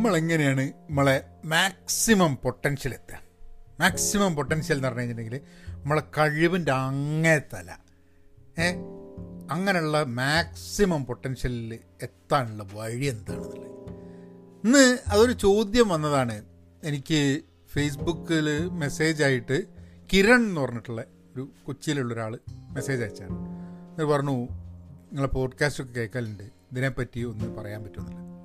[0.00, 3.20] നമ്മളെങ്ങനെയാണ് നമ്മളെ maximum potential എത്തുക?
[3.80, 7.70] Maximum potential എന്ന് പറഞ്ഞു കഴിഞ്ഞിട്ടുണ്ടെങ്കിൽ നമ്മളെ കഴിവിന്റെ അങ്ങേത്തല.
[8.58, 8.72] ഏ?
[9.50, 13.70] അങ്ങനെയുള്ള മാക്സിമം പൊട്ടൻഷ്യലിൽ എത്താനുള്ള വഴി എന്താണെന്നുള്ളത്.
[14.64, 16.44] ഇന്ന് അതൊരു ചോദ്യം വന്നതാണ്.
[16.84, 19.62] എനിക്ക് ഫേസ്ബുക്കിൽ മെസ്സേജായിട്ട്
[20.12, 21.04] കിരൺ എന്ന് പറഞ്ഞിട്ടുള്ള
[21.36, 23.32] ഒരു കൊച്ചിയിലുള്ള ഒരാൾ മെസ്സേജ് അയച്ചാണ്.
[23.94, 26.42] അത് പറഞ്ഞു നിങ്ങളെ പോഡ്കാസ്റ്റൊക്കെ കേൾക്കലുണ്ട്.
[26.42, 28.39] ഇതിനെപ്പറ്റി ഒന്ന് പറയാൻ പറ്റുമെന്നില്ല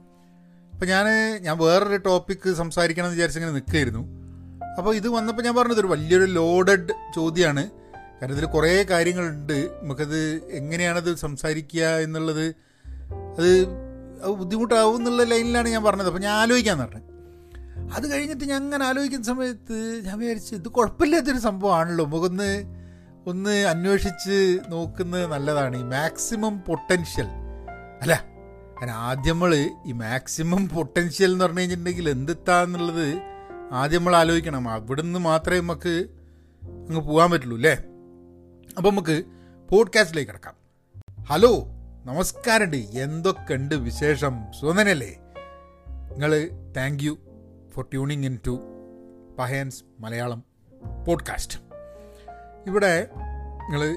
[0.75, 1.05] അപ്പോൾ ഞാൻ
[1.41, 3.99] ഞാൻ വേറൊരു ടോപ്പിക്ക് സംസാരിക്കണം എന്ന് വിചാരിച്ചിങ്ങനെ നിൽക്കുകയായിരുന്നു.
[4.77, 7.71] അപ്പോൾ ഇത് വന്നപ്പോൾ ഞാൻ പറഞ്ഞത് ഒരു വലിയൊരു ലോഡഡ് ചോദ്യമാണ്
[8.21, 9.69] കാരണം ഇതിൽ കുറേ കാര്യങ്ങളുണ്ട്.
[9.81, 12.55] നമുക്കത് എങ്ങനെയാണത് സംസാരിക്കുക എന്നുള്ളത്
[13.37, 13.67] അത്
[14.27, 16.07] ബുദ്ധിമുട്ടാവും എന്നുള്ള ലൈനിലാണ് ഞാൻ പറഞ്ഞത്.
[16.07, 17.01] അപ്പോൾ ഞാൻ ആലോചിക്കാൻ പറഞ്ഞു.
[17.95, 22.05] അത് കഴിഞ്ഞിട്ട് ഞാൻ അങ്ങനെ ആലോചിക്കുന്ന സമയത്ത് ഞാൻ വിചാരിച്ചു ഇത് കുഴപ്പമില്ലാത്തൊരു സംഭവമാണല്ലോ.
[22.05, 22.63] നമുക്കൊന്ന്
[23.27, 25.79] ഒന്ന് അന്വേഷിച്ച് നോക്കുന്നത് നല്ലതാണ്.
[25.79, 27.25] ഈ മാക്സിമം പൊട്ടൻഷ്യൽ
[28.01, 28.34] അല്ല
[28.75, 33.21] കാരണം ആദ്യം നമ്മൾ ഈ മാക്സിമം പൊട്ടൻഷ്യൽ എന്ന് പറഞ്ഞു കഴിഞ്ഞിട്ടുണ്ടെങ്കിൽ എന്തെത്താന്നുള്ളത്
[33.71, 34.69] ആദ്യം നമ്മൾ ആലോചിക്കണം.
[34.69, 36.05] അവിടുന്ന് മാത്രമേ നമുക്ക്
[36.63, 37.73] അങ്ങ് പോകാൻ പറ്റുള്ളൂ അല്ലേ?
[38.77, 39.23] അപ്പം നമുക്ക്
[39.71, 40.53] പോഡ്കാസ്റ്റിലേക്ക് കിടക്കാം.
[41.23, 41.65] ഹലോ
[42.05, 42.77] നമസ്കാരമുണ്ട്.
[42.77, 44.39] എന്തൊക്കെയുണ്ട് വിശേഷം?
[44.59, 45.19] സുന്ദനല്ലേ
[46.11, 47.17] നിങ്ങൾ thank you
[47.73, 48.59] for tuning in to
[49.39, 50.43] Pahayan's Malayalam
[51.07, 51.59] podcast
[52.67, 53.95] ഇവിടെ നിങ്ങൾ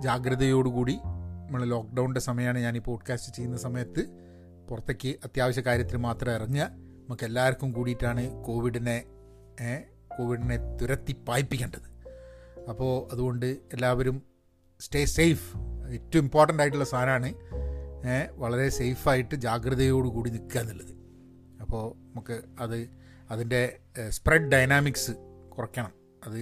[0.00, 0.98] ജാഗ്രതയോടുകൂടി
[1.48, 4.06] നമ്മൾ ലോക്ക്ഡൗണിന്റെ സമയമാണ് ഞാൻ ഈ പോഡ്കാസ്റ്റ് ചെയ്യുന്ന സമയത്ത്
[4.68, 6.62] പുറത്തേക്ക് അത്യാവശ്യ കാര്യത്തിൽ മാത്രം ഇറങ്ങുക.
[6.72, 9.04] നമുക്ക് എല്ലാവർക്കും കൂടിയിട്ടാണ് കോവിഡിനെ
[10.18, 12.08] കോവിഡിനെ തുരത്തി പായിപ്പിക്കേണ്ടത്.
[12.68, 14.22] അപ്പോൾ അതുകൊണ്ട് എല്ലാവരും
[14.80, 15.56] സ്റ്റേ സേഫ്
[15.90, 17.34] ഏറ്റവും ഇമ്പോർട്ടന്റ് ആയിട്ടുള്ള സാധനമാണ്
[18.36, 20.94] വളരെ സേഫായിട്ട് ജാഗ്രതയോടുകൂടി നിൽക്കുക എന്നുള്ളത്.
[21.60, 22.88] അപ്പോൾ നമുക്ക് അത്
[23.30, 25.10] അതിന്റെ സ്പ്രെഡ് ഡൈനാമിക്സ്
[25.56, 25.92] കുറയ്ക്കണം.
[26.26, 26.38] അത്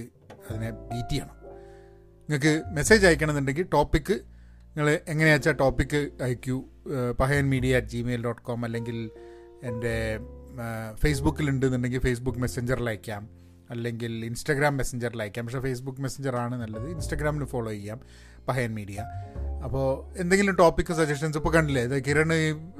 [0.49, 1.37] അതിനെ ബീറ്റ് ചെയ്യണം.
[2.29, 4.21] നിങ്ങൾക്ക് മെസ്സേജ് അയക്കണമെന്നുണ്ടെങ്കിൽ ടോപ്പിക്ക്
[4.77, 6.63] നിങ്ങൾ എങ്ങനെയാ വെച്ചാൽ topic അയക്കൂ?
[7.19, 9.09] Pahayan media at Gmail dot com അല്ലെങ്കിൽ
[9.63, 10.19] എന്റെ
[10.95, 13.29] ഫേസ്ബുക്കിലുണ്ടെന്നുണ്ടെങ്കിൽ ഫേസ്ബുക്ക് മെസ്സഞ്ചറിൽ അയക്കാം.
[13.69, 15.45] അല്ലെങ്കിൽ ഇൻസ്റ്റാഗ്രാം മെസ്സഞ്ചറിൽ അയക്കാം.
[15.45, 16.89] പക്ഷേ ഫേസ്ബുക്ക് മെസ്സഞ്ചറാണ് നല്ലത്.
[16.89, 17.99] ഇൻസ്റ്റാഗ്രാമിൽ ഫോളോ ചെയ്യാം
[18.47, 19.03] പഹയൻ മീഡിയ.
[19.63, 21.83] അപ്പോൾ എന്തെങ്കിലും ടോപ്പിക്ക് സജഷൻസ് ഇപ്പോൾ കണ്ടില്ലേ?
[21.83, 22.29] ഇത് കിരൺ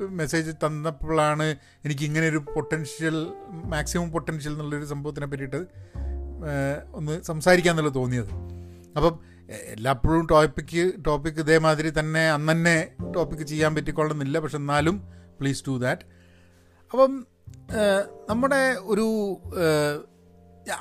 [0.09, 1.55] മെസ്സേജ് തന്നപ്പോഴാണ്
[1.85, 5.65] എനിക്ക് ഇങ്ങനെ ഒരു പൊട്ടൻഷ്യൽ മാക്സിമം പൊട്ടൻഷ്യൽ എന്നുള്ളൊരു സംഭവത്തിനെ പറ്റിയിട്ട്
[6.93, 8.31] ഒന്ന് സംസാരിക്കാമെന്നുള്ളത് തോന്നിയത്.
[8.97, 12.77] അപ്പം എല്ലാപ്പോഴും ടോപ്പിക്ക് ടോപ്പിക്ക് ഇതേമാതിരി തന്നെ അന്ന് തന്നെ
[13.15, 14.39] ടോപ്പിക്ക് ചെയ്യാൻ പറ്റിക്കൊള്ളുന്നില്ല.
[14.39, 14.95] പക്ഷെ എന്നാലും
[15.39, 16.05] പ്ലീസ് ഡു ദാറ്റ്
[16.91, 17.27] അപ്പം
[18.29, 19.05] നമ്മുടെ ഒരു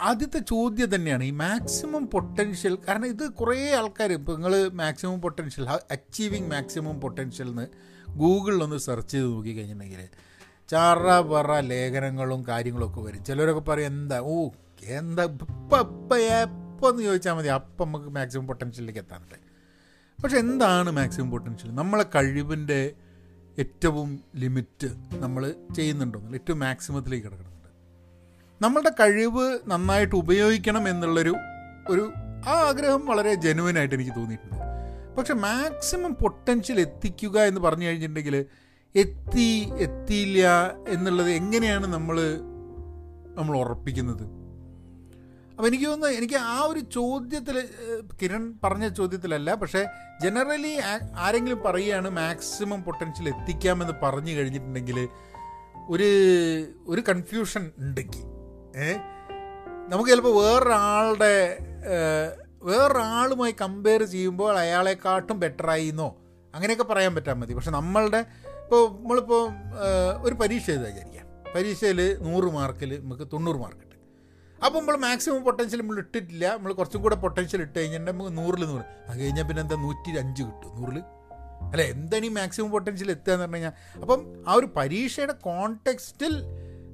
[0.00, 6.50] ആദ്യത്തെ ചോദ്യം തന്നെയാണ് ഈ മാക്സിമം പൊട്ടൻഷ്യൽ കാരണം ഇത് കുറേ ആൾക്കാർ ഇപ്പോൾ നിങ്ങൾ maximum potential achieving
[6.50, 7.66] maximum potential എന്ന്
[8.08, 10.08] ഗൂഗിളിലൊന്ന് സെർച്ച് ചെയ്ത് നോക്കിക്കഴിഞ്ഞിട്ടുണ്ടെങ്കിൽ
[10.68, 13.24] ചാറ പറ ലേഖനങ്ങളും കാര്യങ്ങളൊക്കെ വരും.
[13.24, 14.20] ചിലരൊക്കെ പറയും എന്താ?
[14.20, 14.48] ഓ
[15.00, 15.24] എന്താ?
[15.24, 15.86] ഇപ്പം
[16.76, 17.48] ഇപ്പം ഒന്ന് ചോദിച്ചാൽ മതി.
[17.48, 19.34] അപ്പം നമുക്ക് മാക്സിമം പൊട്ടൻഷ്യലിലേക്ക് എത്താനുണ്ട്
[20.22, 22.94] പക്ഷെ എന്താണ് മാക്സിമം പൊട്ടൻഷ്യൽ നമ്മളെ കഴിവിന്റെ
[23.58, 24.88] ഏറ്റവും ലിമിറ്റ്
[25.18, 27.70] നമ്മൾ ചെയ്യുന്നുണ്ടോന്നില്ല ഏറ്റവും മാക്സിമത്തിലേക്ക് കിടക്കുന്നുണ്ട്.
[28.62, 31.34] നമ്മളുടെ കഴിവ് നന്നായിട്ട് ഉപയോഗിക്കണം എന്നുള്ളൊരു
[31.88, 32.12] ഒരു
[32.48, 34.56] ആ ആഗ്രഹം വളരെ ജെനുവനായിട്ട് എനിക്ക് തോന്നിയിട്ടുണ്ട്.
[35.18, 38.46] പക്ഷെ മാക്സിമം പൊട്ടൻഷ്യൽ എത്തിക്കുക എന്ന് പറഞ്ഞു കഴിഞ്ഞിട്ടുണ്ടെങ്കിൽ
[38.94, 42.18] എത്തി എത്തിയില്ല എന്നുള്ളത് എങ്ങനെയാണ് നമ്മൾ
[43.34, 44.35] നമ്മൾ ഉറപ്പിക്കുന്നത്?
[45.56, 47.56] അപ്പോൾ എനിക്ക് തോന്നുന്നു എനിക്ക് ആ ഒരു ചോദ്യത്തിൽ
[48.22, 49.82] കിരൺ പറഞ്ഞ ചോദ്യത്തിലല്ല പക്ഷേ
[50.20, 50.72] ജനറലി
[51.16, 54.98] ആരെങ്കിലും പറയുകയാണ് മാക്സിമം പൊട്ടൻഷ്യൽ എത്തിക്കാമെന്ന് പറഞ്ഞു കഴിഞ്ഞിട്ടുണ്ടെങ്കിൽ
[55.88, 56.08] ഒരു
[56.86, 58.24] ഒരു കൺഫ്യൂഷൻ ഉണ്ടെങ്കിൽ
[58.76, 58.92] ഏ
[59.88, 61.34] നമുക്ക് ചിലപ്പോൾ വേറൊരാളുടെ
[62.62, 66.08] വേറൊരാളുമായി കമ്പയർ ചെയ്യുമ്പോൾ അയാളെക്കാട്ടും ബെറ്ററായി എന്നോ
[66.54, 67.54] അങ്ങനെയൊക്കെ പറയാൻ പറ്റാൻ മതി.
[67.54, 68.20] പക്ഷെ നമ്മളുടെ
[68.62, 69.42] ഇപ്പോൾ നമ്മളിപ്പോൾ
[70.22, 73.85] ഒരു പരീക്ഷ എഴുതാ വിചാരിക്കാം പരീക്ഷയിൽ നൂറ് മാർക്കിൽ നമുക്ക് തൊണ്ണൂറ് മാർക്ക്
[74.64, 76.56] അപ്പോൾ നമ്മൾ മാക്സിമം പൊട്ടൻഷ്യൽ നമ്മൾ ഇട്ടിട്ടില്ല.
[76.56, 78.84] നമ്മൾ കുറച്ചും കൂടെ പൊട്ടൻഷ്യൽ ഇട്ട് കഴിഞ്ഞിട്ട് നമുക്ക് നൂറിൽ നൂറ്.
[79.08, 80.98] അത് കഴിഞ്ഞാൽ പിന്നെ എന്താ നൂറ്റി അഞ്ച് കിട്ടും നൂറിൽ
[81.72, 81.82] അല്ല?
[81.82, 86.34] എന്താണ് ഈ മാക്സിമം പൊട്ടൻഷ്യൽ എത്തുക എന്ന് പറഞ്ഞു കഴിഞ്ഞാൽ അപ്പം ആ ഒരു പരീക്ഷയുടെ കോണ്ടെക്സ്റ്റിൽ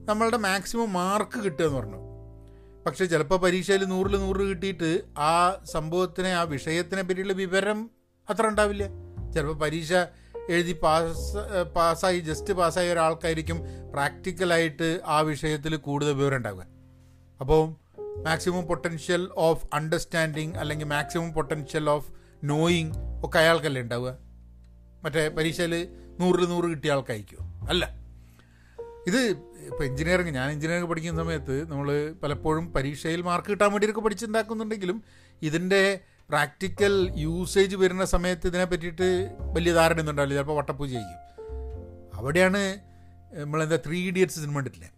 [0.08, 2.00] നമ്മളുടെ മാക്സിമം മാർക്ക് കിട്ടുക എന്ന് പറഞ്ഞു.
[2.86, 7.90] പക്ഷേ ചിലപ്പോൾ പരീക്ഷയിൽ നൂറിൽ നൂറ് കിട്ടിയിട്ട് ആ സംഭവത്തിനെ ആ വിഷയത്തിനെ പറ്റിയുള്ള വിവരം
[8.30, 8.84] അത്ര ഉണ്ടാവില്ല.
[9.34, 9.92] ചിലപ്പോൾ പരീക്ഷ
[10.50, 11.38] എഴുതി പാസ്
[11.76, 13.58] പാസ്സായി ജസ്റ്റ് പാസ്സായ ഒരാൾക്കായിരിക്കും
[13.92, 16.71] പ്രാക്ടിക്കലായിട്ട് ആ വിഷയത്തിൽ കൂടുതൽ വിവരം ഉണ്ടാവുക.
[17.42, 17.62] അപ്പോൾ
[18.24, 22.12] മാക്സിമം പൊട്ടൻഷ്യൽ ഓഫ് അണ്ടർസ്റ്റാൻഡിങ് അല്ലെങ്കിൽ മാക്സിമം പൊട്ടൻഷ്യൽ ഓഫ്
[22.44, 22.92] നോയിങ്
[23.24, 24.18] ഒക്കെ അയാൾക്കല്ലേ ഉണ്ടാവുക?
[25.04, 25.88] മറ്റേ പരീക്ഷയിൽ
[26.20, 27.84] നൂറിൽ നൂറ് കിട്ടിയ ആൾക്കായിരിക്കുമോ അല്ല.
[29.06, 29.20] ഇത്
[29.70, 35.02] ഇപ്പോൾ എഞ്ചിനീയറിങ് ഞാൻ എഞ്ചിനീയറിങ് പഠിക്കുന്ന സമയത്ത് നമ്മൾ പലപ്പോഴും പരീക്ഷയിൽ മാർക്ക് കിട്ടാൻ വേണ്ടിയൊക്കെ പഠിച്ചുണ്ടാക്കുന്നുണ്ടെങ്കിലും
[35.42, 39.08] ഇതിന്റെ പ്രാക്ടിക്കൽ യൂസേജ് വരുന്ന സമയത്ത് ഇതിനെ പറ്റിയിട്ട്
[39.40, 40.34] വലിയ ധാരണയൊന്നും ഉണ്ടാവില്ല.
[40.34, 41.20] ചിലപ്പോൾ വട്ടപ്പൂജ ചെയ്യും.
[42.14, 42.62] അവിടെയാണ്
[43.32, 44.90] നമ്മളെന്താ ത്രീ ഇഡിയറ്റ്സ് സിനിമ കണ്ടിട്ടില്ലേ?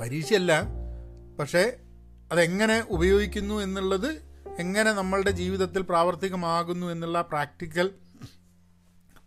[0.00, 0.52] പരീക്ഷയല്ല
[1.38, 1.72] പക്ഷേ
[2.32, 4.10] അതെങ്ങനെ ഉപയോഗിക്കുന്നു എന്നുള്ളത്
[4.58, 7.90] എങ്ങനെ നമ്മളുടെ ജീവിതത്തിൽ പ്രാവർത്തികമാകുന്നു എന്നുള്ള പ്രാക്ടിക്കൽ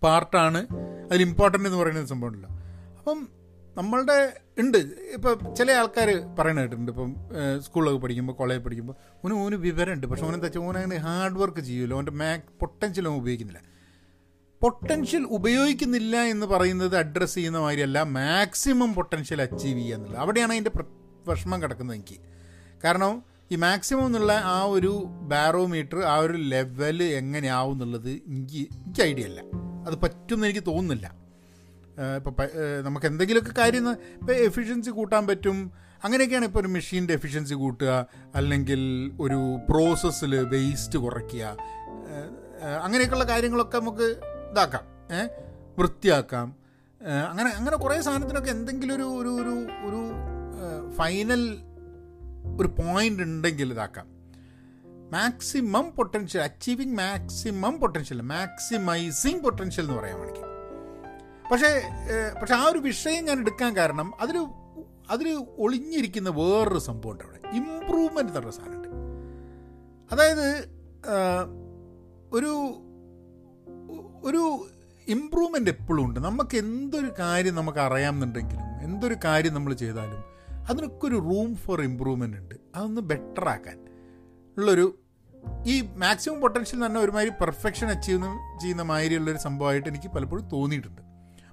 [0.03, 0.67] പാർട്ടാണ്
[1.09, 2.50] അതിൽ ഇമ്പോർട്ടന്റ് എന്ന് പറയുന്ന സംഭവമുണ്ടല്ലോ
[3.00, 3.19] അപ്പം
[3.77, 4.77] നമ്മളുടെ ഉണ്ട്.
[5.13, 6.09] ഇപ്പം ചില ആൾക്കാർ
[6.39, 7.15] പറയണ ഇപ്പം
[7.61, 8.95] സ്കൂളിലൊക്കെ പഠിക്കുമ്പോൾ കോളേജിൽ പഠിക്കുമ്പോൾ
[9.25, 10.07] ഓന് ഓന് വിവരമുണ്ട്.
[10.07, 13.62] പക്ഷെ ഓനെന്താ വെച്ചാൽ ഓനങ്ങനെ ഹാർഡ് വർക്ക് ചെയ്യുമല്ലോ ഓന്റെ മാക് പൊട്ടൻഷ്യൽ ഓൻ ഉപയോഗിക്കുന്നില്ല.
[14.62, 18.03] പൊട്ടൻഷ്യൽ ഉപയോഗിക്കുന്നില്ല എന്ന് പറയുന്നത് അഡ്രസ്സ് ചെയ്യുന്ന മാതിരിയല്ല.
[18.03, 20.21] മാക്സിമം പൊട്ടൻഷ്യൽ അച്ചീവ് ചെയ്യുക എന്നുള്ളത്.
[20.21, 20.71] അവിടെയാണ് അതിന്റെ
[21.29, 22.17] വിഷമം കിടക്കുന്നത് എനിക്ക്.
[22.83, 29.23] കാരണം ഈ മാക്സിമം എന്നുള്ള ആ ഒരു ബാറോമീറ്റർ ആ ഒരു ലെവൽ എങ്ങനെയാവും എന്നുള്ളത് എനിക്ക് എനിക്ക് ഐഡിയ
[29.23, 29.41] ഇല്ല.
[29.87, 31.15] അത് പറ്റുമെന്ന് എനിക്ക് തോന്നുന്നില്ല.
[32.15, 32.33] ഇപ്പോൾ
[32.81, 35.71] നമുക്ക് എന്തെങ്കിലുമൊക്കെ കാര്യം ഇപ്പോൾ എഫിഷ്യൻസി കൂട്ടാൻ പറ്റും.
[36.03, 38.07] അങ്ങനെയൊക്കെയാണ് ഇപ്പോൾ ഒരു മെഷീന്റെ എഫിഷ്യൻസി കൂട്ടുക.
[38.35, 39.39] അല്ലെങ്കിൽ ഒരു
[39.69, 41.57] പ്രോസസ്സിൽ വേസ്റ്റ് കുറയ്ക്കുക.
[42.83, 44.07] അങ്ങനെയൊക്കെയുള്ള കാര്യങ്ങളൊക്കെ നമുക്ക്
[44.51, 44.81] ഇതാക്കാം.
[45.79, 46.55] വൃത്തിയാക്കാം.
[47.29, 49.53] അങ്ങനെ അങ്ങനെ കുറേ സാധനത്തിനൊക്കെ എന്തെങ്കിലും ഒരു ഒരു
[49.89, 50.01] ഒരു
[50.97, 51.57] ഫൈനൽ
[52.59, 54.07] ഒരു പോയിന്റ് ഉണ്ടെങ്കിൽ ഇതാക്കാം.
[55.11, 60.50] Maximum potential achieving maximum potential maximising potential എന്ന് പറയാൻ വേണമെങ്കിൽ
[61.51, 61.81] പക്ഷേ
[62.41, 64.47] പക്ഷെ ആ ഒരു വിഷയം ഞാൻ എടുക്കാൻ കാരണം അതിൽ
[65.09, 67.55] അതിൽ ഒളിഞ്ഞിരിക്കുന്ന വേറൊരു സംഭവമുണ്ട് അവിടെ.
[67.55, 68.88] ഇമ്പ്രൂവ്മെന്റ് തന്നെ സാധനമുണ്ട്.
[70.12, 70.65] അതായത്
[72.31, 72.51] ഒരു
[74.23, 74.67] ഒരു
[75.07, 76.19] ഇമ്പ്രൂവ്മെന്റ് എപ്പോഴും ഉണ്ട്.
[76.19, 80.28] നമുക്ക് എന്തൊരു കാര്യം നമുക്ക് അറിയാമെന്നുണ്ടെങ്കിലും എന്തൊരു കാര്യം നമ്മൾ ചെയ്താലും
[80.67, 82.56] അതിനൊക്കെ ഒരു റൂം ഫോർ ഇമ്പ്രൂവ്മെന്റ് ഉണ്ട്.
[82.75, 83.77] അതൊന്ന് ബെറ്റർ ആക്കാൻ.
[84.57, 85.00] ഉള്ളൊരു
[85.67, 88.23] ഈ മാക്സിമം പൊട്ടൻഷ്യൽ തന്നെ ഒരുമാതിരി പെർഫെക്ഷൻ അച്ചീവ്
[88.61, 91.01] ചെയ്യുന്ന മാതിരിയുള്ളൊരു സംഭവമായിട്ട് എനിക്ക് പലപ്പോഴും തോന്നിയിട്ടുണ്ട്.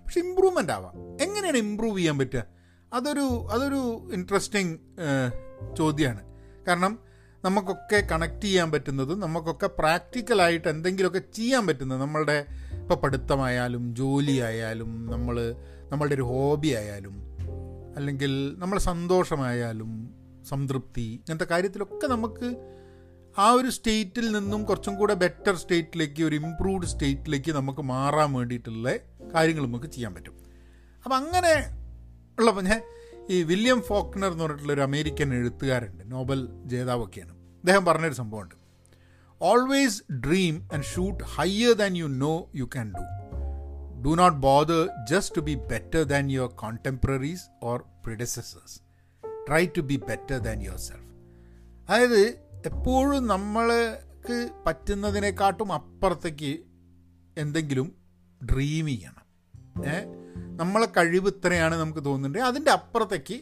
[0.05, 1.23] പക്ഷെ ഇമ്പ്രൂവ്മെന്റ് ആവാം.
[1.23, 2.44] എങ്ങനെയാണ് ഇമ്പ്രൂവ് ചെയ്യാൻ പറ്റുക?
[2.93, 4.79] അതൊരു അതൊരു ഇൻട്രസ്റ്റിംഗ്
[5.79, 6.23] ചോദ്യമാണ്
[6.69, 6.99] കാരണം
[7.44, 12.00] നമുക്കൊക്കെ കണക്ട് ചെയ്യാൻ പറ്റുന്നത് നമുക്കൊക്കെ പ്രാക്ടിക്കലായിട്ട് എന്തെങ്കിലുമൊക്കെ ചെയ്യാൻ പറ്റുന്നത്.
[12.00, 15.55] നമ്മളുടെ ഇപ്പോൾ പഠിത്തമായാലും ജോലിയായാലും നമ്മൾ
[15.93, 17.36] നമ്മളുടെ ഒരു ഹോബി ആയാലും
[17.97, 20.11] അല്ലെങ്കിൽ നമ്മളെ സന്തോഷമായാലും
[20.49, 22.73] സംതൃപ്തി ഇങ്ങനത്തെ കാര്യത്തിലൊക്കെ നമുക്ക്
[23.39, 28.97] ആ ഒരു സ്റ്റേറ്റിൽ നിന്നും കുറച്ചും കൂടെ ബെറ്റർ സ്റ്റേറ്റിലേക്ക് ഒരു ഇമ്പ്രൂവ്ഡ് സ്റ്റേറ്റിലേക്ക് നമുക്ക് മാറാൻ വേണ്ടിയിട്ടുള്ള
[29.35, 30.39] കാര്യങ്ങൾ നമുക്ക് ചെയ്യാൻ പറ്റും.
[31.05, 31.77] അപ്പം അങ്ങനെ
[32.39, 32.83] ഉള്ള ഞാൻ
[33.31, 37.33] ഈ വില്യം ഫോക്നർ എന്ന് പറഞ്ഞിട്ടുള്ള ഒരു അമേരിക്കൻ എഴുത്തുകാരുണ്ട് നോബൽ ജേതാവൊക്കെയാണ്.
[37.33, 38.55] അദ്ദേഹം പറഞ്ഞൊരു സംഭവമുണ്ട്.
[39.43, 43.25] Always dream and shoot higher than you know you can do
[44.06, 48.76] do not bother just to be better than your contemporaries or predecessors
[49.47, 51.05] try to be better than yourself
[51.88, 52.20] അതായത്
[52.67, 56.53] എപ്പോഴും നമ്മൾക്ക് പറ്റുന്നതിനെക്കാട്ടും അപ്പുറത്തേക്ക്
[57.37, 57.88] എന്തെങ്കിലും
[58.44, 59.25] dream ചെയ്യണം.
[59.87, 59.97] ഏ?
[60.56, 63.37] നമ്മളെ കഴിവ് ഇത്രയാണ് നമുക്ക് തോന്നുന്നുണ്ടെങ്കിൽ അതിന്റെ അപ്പുറത്തേക്ക്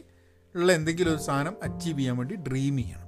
[0.55, 3.01] ഉള്ള എന്തെങ്കിലും ഒരു സാധനം അച്ചീവ് ചെയ്യാൻ വേണ്ടി ഡ്രീം ചെയ്യണം.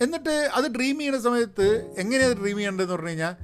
[0.00, 1.66] എന്നിട്ട് അത് ഡ്രീം ചെയ്യുന്ന സമയത്ത്
[1.98, 3.34] എങ്ങനെയാണ് ഡ്രീം ചെയ്യേണ്ടതെന്ന് പറഞ്ഞു കഴിഞ്ഞാൽ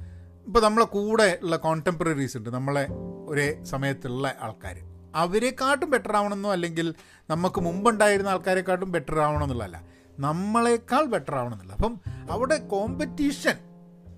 [0.46, 2.50] ഇപ്പോൾ നമ്മളെ കൂടെ ഉള്ള കോണ്ടംപററീസ് ഉണ്ട്.
[2.50, 2.86] നമ്മളെ
[3.28, 4.76] ഒരേ സമയത്തുള്ള ആൾക്കാർ
[5.14, 6.94] അവരെക്കാട്ടും ബെറ്റർ ആവണമെന്നോ അല്ലെങ്കിൽ
[7.30, 9.82] നമുക്ക് മുമ്പുണ്ടായിരുന്ന ആൾക്കാരെക്കാട്ടും ബെറ്റർ ആവണമെന്നുള്ളതല്ല.
[10.18, 12.00] നമ്മളെക്കാൾ ബെറ്റർ ആവണമെന്നില്ല അപ്പം
[12.30, 13.54] അവിടെ കോമ്പറ്റീഷൻ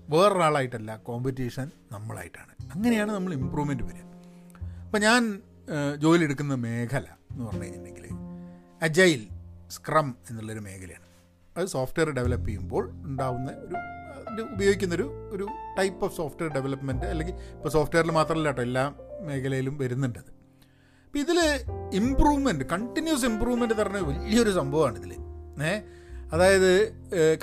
[0.09, 0.97] വേറൊരാളായിട്ടല്ല.
[0.97, 2.73] കോമ്പറ്റീഷൻ നമ്മളായിട്ടാണ്.
[2.75, 4.03] അങ്ങനെയാണ് നമ്മൾ ഇമ്പ്രൂവ്മെന്റ് വരിക.
[4.85, 5.41] അപ്പം ഞാൻ
[5.97, 8.09] ജോലി എടുക്കുന്ന മേഖല എന്ന് പറഞ്ഞു കഴിഞ്ഞിട്ടുണ്ടെങ്കിൽ
[8.81, 9.27] അജൈൽ
[9.69, 11.09] സ്ക്രം എന്നുള്ളൊരു മേഖലയാണ്.
[11.57, 13.75] അത് സോഫ്റ്റ്വെയർ ഡെവലപ്പ് ചെയ്യുമ്പോൾ ഉണ്ടാവുന്ന ഒരു
[14.37, 15.47] ഉപയോഗിക്കുന്നൊരു ഒരു
[15.77, 21.39] ടൈപ്പ് ഓഫ് സോഫ്റ്റ്വെയർ ഡെവലപ്മെന്റ് അല്ലെങ്കിൽ ഇപ്പോൾ സോഫ്റ്റ്വെയറിൽ മാത്രമല്ല കേട്ടോ എല്ലാ മേഖലയിലും വരുന്നുണ്ട് അപ്പോൾ ഇതിൽ
[21.93, 25.13] ഇമ്പ്രൂവ്മെന്റ് കണ്ടിന്യൂസ് ഇമ്പ്രൂവ്മെന്റ് പറഞ്ഞ വലിയൊരു സംഭവമാണ് ഇതിൽ
[25.63, 25.81] ഏ
[26.33, 26.93] അതായത്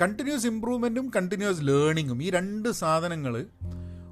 [0.01, 3.45] കണ്ടിന്യൂസ് ഇമ്പ്രൂവ്മെന്റും കണ്ടിന്യൂസ് ലേണിങ്ങും ഈ രണ്ട് സാധനങ്ങൾ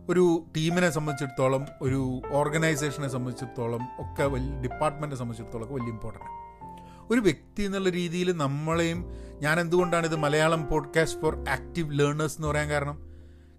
[0.10, 6.45] ഒരു ടീമിനെ സംബന്ധിച്ചിടത്തോളം ഒരു ഓർഗനൈസേഷനെ സംബന്ധിച്ചിടത്തോളം ഒക്കെ വലിയ ഡിപ്പാർട്ട്മെന്റിനെ സംബന്ധിച്ചിടത്തോളം ഒക്കെ വലിയ ഇമ്പോർട്ടന്റ്
[7.12, 9.06] ഒരു വ്യക്തി എന്നുള്ള രീതിയിൽ നമ്മളെയും
[9.42, 13.00] ഞാൻ എന്തുകൊണ്ടാണ് ഇത് Malayalam podcast for active learners എന്ന് പറയാൻ കാരണം?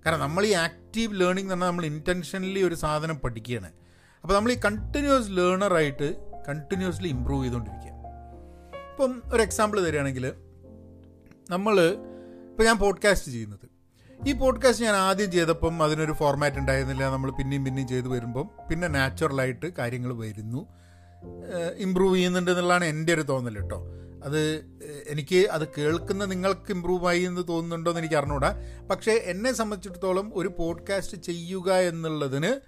[0.07, 3.73] കാരണം നമ്മൾ ഈ ആക്റ്റീവ് ലേണിംഗ് എന്ന് പറഞ്ഞാൽ നമ്മൾ ഇന്റൻഷനലി ഒരു സാധനം പഠിക്കുകയാണ്.
[4.23, 6.17] അപ്പോൾ നമ്മൾ ഈ കണ്ടിന്യൂസ് ലേണറായിട്ട്
[6.49, 7.93] കണ്ടിന്യൂസ്ലി ഇമ്പ്രൂവ് ചെയ്തുകൊണ്ടിരിക്കുക.
[8.91, 10.33] ഇപ്പം ഒരു എക്സാമ്പിൾ തരികയാണെങ്കിൽ
[11.51, 11.81] നമ്മൾ
[12.51, 13.77] ഇപ്പോൾ ഞാൻ പോഡ്കാസ്റ്റ് ചെയ്യുന്നത്.
[14.27, 17.05] ഈ പോഡ്കാസ്റ്റ് ഞാൻ ആദ്യം ചെയ്തപ്പം അതിനൊരു ഫോർമാറ്റ് ഉണ്ടായിരുന്നില്ല.
[17.05, 20.67] നമ്മൾ പിന്നെയും പിന്നെയും ചെയ്തു വരുമ്പം പിന്നെ നാച്ചുറലായിട്ട് കാര്യങ്ങൾ വരുന്നു.
[21.77, 23.83] ഇമ്പ്രൂവ് ചെയ്യുന്നുണ്ട് എന്നുള്ളതാണ് എന്റെ ഒരു തോന്നൽ കേട്ടോ.
[24.25, 24.65] അത്
[25.09, 28.55] എനിക്ക് അത് കേൾക്കുന്ന നിങ്ങൾക്ക് ഇമ്പ്രൂവ് ആയി എന്ന് തോന്നുന്നുണ്ടോ എന്ന് എനിക്ക് അറിഞ്ഞൂടാ.
[28.91, 32.61] പക്ഷേ എന്നെ സംബന്ധിച്ചിടത്തോളം ഒരു പോഡ്കാസ്റ്റ് ചെയ്യുക എന്നുള്ളതിന്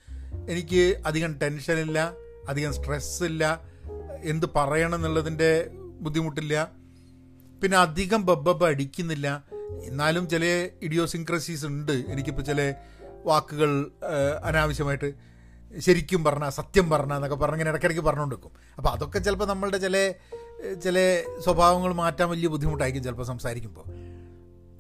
[0.51, 2.13] എനിക്ക് അധികം ടെൻഷനില്ല
[2.49, 3.61] അധികം സ്ട്രെസ് ഇല്ല
[4.25, 6.73] എന്ത് പറയണം എന്നുള്ളതിന്റെ ബുദ്ധിമുട്ടില്ല.
[7.63, 9.45] പിന്നെ അധികം ബബ്ബബ് അടിക്കുന്നില്ല.
[9.85, 11.93] എന്നാലും ചില ഇഡിയോസിൻക്രസീസ് ഉണ്ട്.
[11.93, 12.75] എനിക്കിപ്പോൾ ചില
[13.25, 13.91] വാക്കുകൾ
[14.45, 15.13] അനാവശ്യമായിട്ട്.
[15.81, 18.51] ശരിക്കും പറഞ്ഞാൽ സത്യം പറഞ്ഞ എന്നൊക്കെ പറഞ്ഞ് ഇങ്ങനെ ഇടയ്ക്കിടയ്ക്ക് പറഞ്ഞുകൊണ്ടിരിക്കും.
[18.77, 20.13] അപ്പോൾ അതൊക്കെ ചിലപ്പോൾ നമ്മളുടെ ചില
[20.85, 23.85] ചില സ്വഭാവങ്ങൾ മാറ്റാൻ വലിയ ബുദ്ധിമുട്ടായിരിക്കും ചിലപ്പോൾ സംസാരിക്കുമ്പോൾ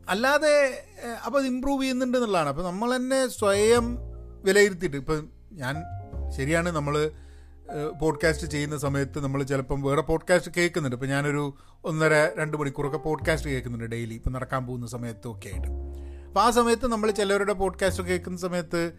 [0.09, 0.87] അല്ലാതെ
[1.27, 2.49] അപ്പോൾ അത് ഇമ്പ്രൂവ് ചെയ്യുന്നുണ്ട് എന്നുള്ളതാണ്.
[2.49, 3.99] അപ്പോൾ നമ്മൾ തന്നെ സ്വയം
[4.45, 5.77] വിലയിരുത്തിയിട്ട് ഇപ്പം ഞാൻ
[6.37, 7.11] ശരിയാണ് നമ്മൾ
[8.01, 10.97] പോഡ്കാസ്റ്റ് ചെയ്യുന്ന സമയത്ത് നമ്മൾ ചിലപ്പം വേറെ പോഡ്കാസ്റ്റ് കേൾക്കുന്നുണ്ട്.
[10.97, 15.69] ഇപ്പം ഞാനൊരു ഒന്നര രണ്ട് മണിക്കൂറൊക്കെ പോഡ്കാസ്റ്റ് കേൾക്കുന്നുണ്ട് ഡെയിലി ഇപ്പം നടക്കാൻ പോകുന്ന സമയത്തും ഒക്കെ ആയിട്ട്.
[16.27, 18.93] അപ്പോൾ ആ സമയത്ത് നമ്മൾ ചിലവരുടെ പോഡ്കാസ്റ്റ് കേൾക്കുന്ന സമയത്ത്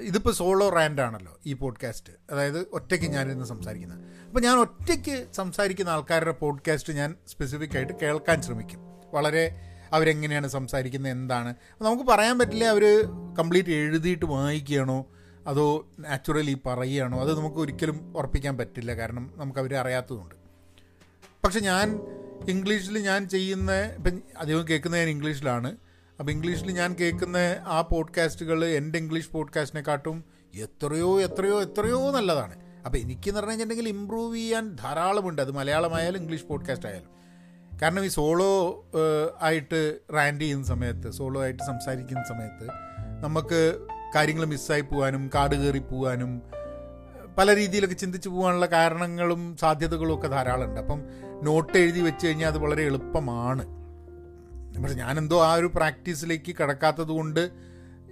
[0.00, 2.12] ഇതിപ്പോൾ സോളോ റാൻഡാണല്ലോ ഈ പോഡ്കാസ്റ്റ്.
[2.30, 3.98] അതായത് ഒറ്റയ്ക്ക് ഞാനിന്ന് സംസാരിക്കുന്നത്.
[4.26, 8.80] അപ്പോൾ ഞാൻ ഒറ്റയ്ക്ക് സംസാരിക്കുന്ന ആൾക്കാരുടെ പോഡ്കാസ്റ്റ് ഞാൻ സ്പെസിഫിക് ആയിട്ട് കേൾക്കാൻ ശ്രമിക്കും.
[9.14, 9.58] വളരെ
[9.92, 11.54] അവരെങ്ങനെയാണ് സംസാരിക്കുന്നത് എന്താണ്?
[11.82, 13.04] നമുക്ക് പറയാൻ പറ്റില്ല അവർ
[13.38, 15.06] കംപ്ലീറ്റ് എഴുതിയിട്ട് വായിക്കുകയാണോ
[15.46, 20.34] അതോ നാച്ചുറലി പറയുകയാണോ അത് നമുക്ക് ഒരിക്കലും ഉറപ്പിക്കാൻ പറ്റില്ല കാരണം നമുക്ക് അവരെ അറിയാത്തതുകൊണ്ട്.
[21.44, 22.00] പക്ഷെ ഞാൻ
[22.48, 25.76] ഇംഗ്ലീഷിൽ ഞാൻ ചെയ്യുന്ന ഇപ്പം അധികം കേൾക്കുന്നത് ഞാൻ ഇംഗ്ലീഷിലാണ്.
[26.22, 27.36] അപ്പോൾ ഇംഗ്ലീഷിൽ ഞാൻ കേൾക്കുന്ന
[27.66, 30.24] ആ പോഡ്കാസ്റ്റുകൾ എന്റെ ഇംഗ്ലീഷ് പോഡ്കാസ്റ്റിനെക്കാട്ടും
[30.54, 32.54] എത്രയോ എത്രയോ എത്രയോ നല്ലതാണ്.
[32.86, 35.42] അപ്പോൾ എനിക്കെന്ന് പറഞ്ഞു കഴിഞ്ഞിട്ടുണ്ടെങ്കിൽ ഇമ്പ്രൂവ് ചെയ്യാൻ ധാരാളമുണ്ട്.
[35.42, 37.08] അത് മലയാളമായാലും ഇംഗ്ലീഷ് പോഡ്കാസ്റ്റ് ആയാലും.
[37.82, 38.84] കാരണം ഈ സോളോ
[39.42, 42.68] ആയിട്ട് റാൻഡ് ചെയ്യുന്ന സമയത്ത് സോളോ ആയിട്ട് സംസാരിക്കുന്ന സമയത്ത്
[43.24, 46.42] നമുക്ക് കാര്യങ്ങൾ മിസ്സായി പോകാനും കാട് കയറി പോകാനും
[47.38, 50.80] പല രീതിയിലൊക്കെ ചിന്തിച്ചു പോകാനുള്ള കാരണങ്ങളും സാധ്യതകളും ഒക്കെ ധാരാളമുണ്ട്.
[50.80, 51.02] അപ്പം
[51.42, 53.81] നോട്ട് എഴുതി വെച്ച് കഴിഞ്ഞാൽ അത് വളരെ എളുപ്പമാണ്.
[54.80, 57.50] പക്ഷെ ഞാനെന്തോ ആ ഒരു പ്രാക്ടീസിലേക്ക് കിടക്കാത്തത് കൊണ്ട്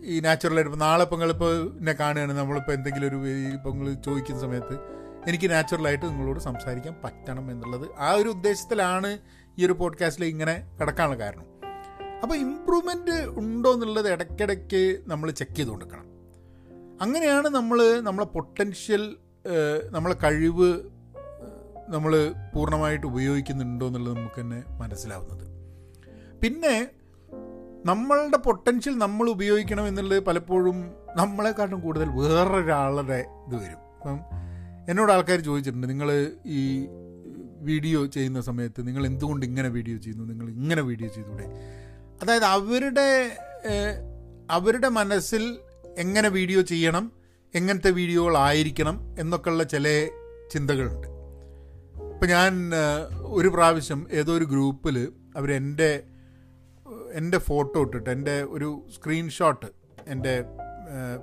[0.05, 2.33] ഈ നാച്ചുറലായിട്ട് ഇപ്പോൾ നാളെ ഇപ്പോൾ നിങ്ങളിപ്പോൾ എന്നെ കാണുകയാണ്.
[2.33, 4.79] നമ്മളിപ്പോൾ എന്തെങ്കിലും ഒരു ഇപ്പം നിങ്ങൾ ചോദിക്കുന്ന സമയത്ത്
[5.29, 9.19] എനിക്ക് നാച്ചുറലായിട്ട് നിങ്ങളോട് സംസാരിക്കാൻ പറ്റണം എന്നുള്ളത് ആ ഒരു ഉദ്ദേശത്തിലാണ്
[9.59, 11.45] ഈ ഒരു പോഡ്കാസ്റ്റിൽ ഇങ്ങനെ കിടക്കാനുള്ള കാരണം.
[12.23, 16.07] അപ്പോൾ ഇമ്പ്രൂവ്മെന്റ് ഉണ്ടോ എന്നുള്ളത് ഇടയ്ക്കിടയ്ക്ക് നമ്മൾ ചെക്ക് ചെയ്ത് കൊടുക്കണം.
[17.03, 19.17] അങ്ങനെയാണ് നമ്മൾ നമ്മളെ പൊട്ടൻഷ്യൽ
[19.91, 20.81] നമ്മളെ കഴിവ്
[21.89, 25.50] നമ്മൾ പൂർണമായിട്ട് ഉപയോഗിക്കുന്നുണ്ടോ എന്നുള്ളത് നമുക്ക് തന്നെ മനസ്സിലാവുന്നത്.
[26.43, 26.75] പിന്നെ
[27.87, 30.79] നമ്മളുടെ പൊട്ടൻഷ്യൽ നമ്മൾ ഉപയോഗിക്കണം എന്നുള്ളത് പലപ്പോഴും
[31.17, 33.81] നമ്മളെക്കാട്ടും കൂടുതൽ വേറൊരാളുടെ ഇത് വരും.
[33.97, 34.19] അപ്പം
[34.89, 36.11] എന്നോട് ആൾക്കാർ ചോദിച്ചിട്ടുണ്ട് നിങ്ങൾ
[36.59, 36.63] ഈ
[37.69, 40.25] വീഡിയോ ചെയ്യുന്ന സമയത്ത് നിങ്ങൾ എന്തുകൊണ്ട് ഇങ്ങനെ വീഡിയോ ചെയ്യുന്നു?
[40.25, 41.47] നിങ്ങൾ ഇങ്ങനെ വീഡിയോ ചെയ്തൂടെ?
[42.23, 43.09] അതായത് അവരുടെ
[44.51, 45.43] അവരുടെ മനസ്സിൽ
[46.05, 47.05] എങ്ങനെ വീഡിയോ ചെയ്യണം
[47.55, 49.87] എങ്ങനത്തെ വീഡിയോകളായിരിക്കണം എന്നൊക്കെയുള്ള ചില
[50.53, 51.09] ചിന്തകളുണ്ട്.
[52.13, 52.53] ഇപ്പം ഞാൻ
[53.39, 54.97] ഒരു പ്രാവശ്യം ഏതോ ഒരു ഗ്രൂപ്പിൽ
[55.37, 55.91] അവരെന്റെ
[57.15, 59.69] എന്റെ ഫോട്ടോ ഇട്ടിട്ട് എന്റെ ഒരു സ്ക്രീൻഷോട്ട്
[60.07, 60.35] എന്റെ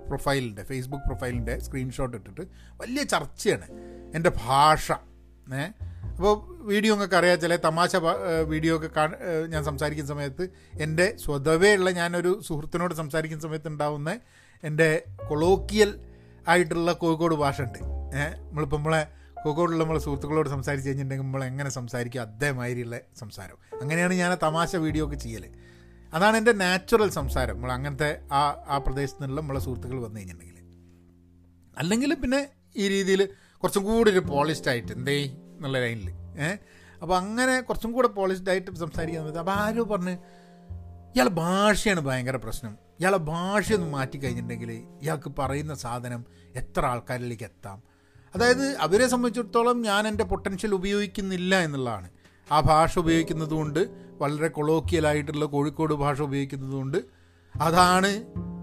[0.07, 2.43] പ്രൊഫൈലിന്റെ ഫേസ്ബുക്ക് പ്രൊഫൈലിന്റെ സ്ക്രീൻഷോട്ട് ഇട്ടിട്ട്
[2.79, 3.67] വലിയ ചർച്ചയാണ്
[4.13, 4.85] എന്റെ ഭാഷ
[5.55, 5.65] ഏ.
[6.11, 6.33] അപ്പോൾ
[6.65, 7.91] വീഡിയോ ഒക്കെ അറിയാം ചില തമാശ
[8.49, 9.09] വീഡിയോ ഒക്കെ കാണ
[9.47, 10.45] ഞാൻ സംസാരിക്കുന്ന സമയത്ത്
[10.79, 14.11] എന്റെ സ്വതവേ ഉള്ള ഞാനൊരു സുഹൃത്തിനോട് സംസാരിക്കുന്ന സമയത്ത് ഉണ്ടാവുന്ന
[14.63, 14.89] എന്റെ
[15.29, 15.91] കൊളോക്കിയൽ
[16.47, 17.79] ആയിട്ടുള്ള കോഴിക്കോട് ഭാഷ ഉണ്ട്
[18.17, 19.01] ഏഹ് നമ്മളിപ്പോൾ നമ്മളെ
[19.43, 22.21] കോഴിക്കോടുള്ള നമ്മളെ സുഹൃത്തുക്കളോട് സംസാരിച്ച് കഴിഞ്ഞിട്ടുണ്ടെങ്കിൽ നമ്മൾ എങ്ങനെ സംസാരിക്കും?
[22.21, 23.57] അതേമാതിരിയുള്ള സംസാരം.
[23.81, 25.45] അങ്ങനെയാണ് ഞാൻ ആ തമാശ വീഡിയോ ഒക്കെ ചെയ്യൽ
[26.13, 27.55] അതാണ് എന്റെ നാച്ചുറൽ സംസാരം.
[27.55, 30.63] നമ്മൾ അങ്ങനത്തെ ആ ആ പ്രദേശത്ത് നിന്നുള്ള നമ്മളെ സുഹൃത്തുക്കൾ വന്നു കഴിഞ്ഞിട്ടുണ്ടെങ്കിൽ.
[31.77, 36.57] അല്ലെങ്കിൽ പിന്നെ ഈ രീതിയിൽ കുറച്ചും കൂടി ഒരു പോളിഷ്ഡ് ആയിട്ട് എന്തേ എന്നുള്ള ലൈനിൽ ഏഹ്
[37.01, 40.17] അപ്പോൾ അങ്ങനെ കുറച്ചും കൂടെ പോളിഷ്ഡ് ആയിട്ട് സംസാരിക്കാൻ പറ്റും അപ്പോൾ ആരോ പറഞ്ഞ്
[41.15, 42.77] ഇയാളെ ഭാഷയാണ് ഭയങ്കര പ്രശ്നം.
[42.99, 46.25] ഇയാളെ ഭാഷയൊന്നും മാറ്റി കഴിഞ്ഞിട്ടുണ്ടെങ്കിൽ ഇയാൾക്ക് പറയുന്ന സാധനം
[46.55, 47.96] എത്ര ആൾക്കാരിലേക്ക് എത്താം?
[48.35, 52.07] അതായത് അവരെ സംബന്ധിച്ചിടത്തോളം ഞാൻ എന്റെ പൊട്ടൻഷ്യൽ ഉപയോഗിക്കുന്നില്ല എന്നുള്ളതാണ്.
[52.51, 53.79] ആ ഭാഷ ഉപയോഗിക്കുന്നത് കൊണ്ട്
[54.21, 56.97] വളരെ കൊളോക്കിയലായിട്ടുള്ള കോഴിക്കോട് ഭാഷ ഉപയോഗിക്കുന്നത് കൊണ്ട്
[57.55, 58.11] അതാണ്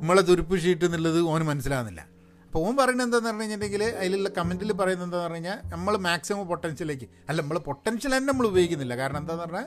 [0.00, 2.00] നമ്മളെ തുരുപ്പ് ഷീറ്റ് എന്നുള്ളത് ഓന് മനസ്സിലാകുന്നില്ല.
[2.46, 7.06] അപ്പോൾ ഓൻ പറയുന്നത് എന്താണെന്ന് പറഞ്ഞു കഴിഞ്ഞിട്ടുണ്ടെങ്കിൽ അതിലുള്ള കമന്റിൽ പറയുന്നത് എന്താണെന്ന് പറഞ്ഞു കഴിഞ്ഞാൽ നമ്മൾ മാക്സിമം പൊട്ടൻഷ്യലേക്ക്
[7.28, 8.96] അല്ല നമ്മൾ പൊട്ടൻഷ്യൽ തന്നെ നമ്മൾ ഉപയോഗിക്കുന്നില്ല.
[8.96, 9.66] കാരണം എന്താണെന്ന് പറഞ്ഞാൽ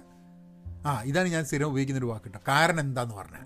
[0.88, 2.39] ആ ഇതാണ് ഞാൻ സ്ഥിരം ഉപയോഗിക്കുന്നൊരു വാക്ക് കേട്ടോ.
[2.48, 3.46] കാരണം എന്താന്ന് പറഞ്ഞാൽ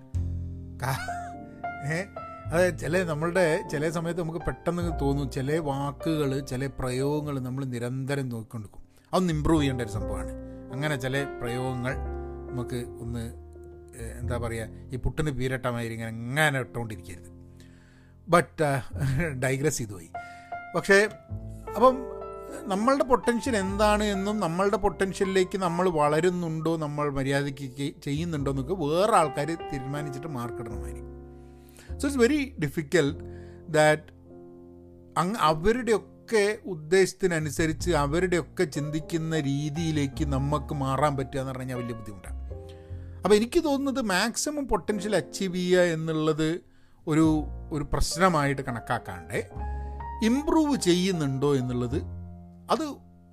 [1.85, 1.97] ഏ?
[2.51, 8.81] അതായത് ചില നമ്മളുടെ ചില സമയത്ത് നമുക്ക് പെട്ടെന്ന് തോന്നും ചില വാക്കുകൾ ചില പ്രയോഗങ്ങൾ നമ്മൾ നിരന്തരം നോക്കിക്കൊണ്ടിരിക്കും.
[9.13, 10.31] അതൊന്ന് ഇമ്പ്രൂവ് ചെയ്യേണ്ട ഒരു സംഭവമാണ്.
[10.73, 11.93] അങ്ങനെ ചില പ്രയോഗങ്ങൾ
[12.51, 13.23] നമുക്ക് ഒന്ന്
[14.19, 17.29] എന്താ പറയുക ഈ പുട്ടിന് പീരട്ടമാതിരി ഇങ്ങനെ എങ്ങനെ ഇട്ടുകൊണ്ടിരിക്കരുത്
[18.29, 18.67] ബട്ട്
[19.43, 20.09] ഡൈഗ്രസ് ചെയ്തു പോയി.
[20.75, 20.97] പക്ഷേ
[21.75, 21.95] അപ്പം
[22.63, 30.27] നമ്മളുടെ പൊട്ടൻഷ്യൽ എന്താണ് എന്നും നമ്മളുടെ പൊട്ടൻഷ്യലിലേക്ക് നമ്മൾ വളരുന്നുണ്ടോ നമ്മൾ മര്യാദയ്ക്ക് ചെയ്യുന്നുണ്ടോ എന്നൊക്കെ വേറെ ആൾക്കാർ തീരുമാനിച്ചിട്ട്
[30.27, 31.10] മാർക്കിടണമായിരിക്കും
[32.01, 33.23] so it's very difficult
[33.69, 34.01] that
[35.19, 42.41] അങ് അവരുടെയൊക്കെ ഉദ്ദേശത്തിനനുസരിച്ച് അവരുടെയൊക്കെ ചിന്തിക്കുന്ന രീതിയിലേക്ക് നമുക്ക് മാറാൻ പറ്റുക എന്ന് പറഞ്ഞാൽ വലിയ ബുദ്ധിമുട്ടാണ്.
[43.23, 46.61] അപ്പോൾ എനിക്ക് തോന്നുന്നത് മാക്സിമം പൊട്ടൻഷ്യൽ അച്ചീവ് ചെയ്യുക എന്നുള്ളത്
[47.07, 49.49] ഒരു ഒരു പ്രശ്നമായിട്ട് കണക്കാക്കാണ്ട്
[50.25, 52.01] ഇമ്പ്രൂവ് ചെയ്യുന്നുണ്ടോ എന്നുള്ളത്
[52.71, 52.83] അത്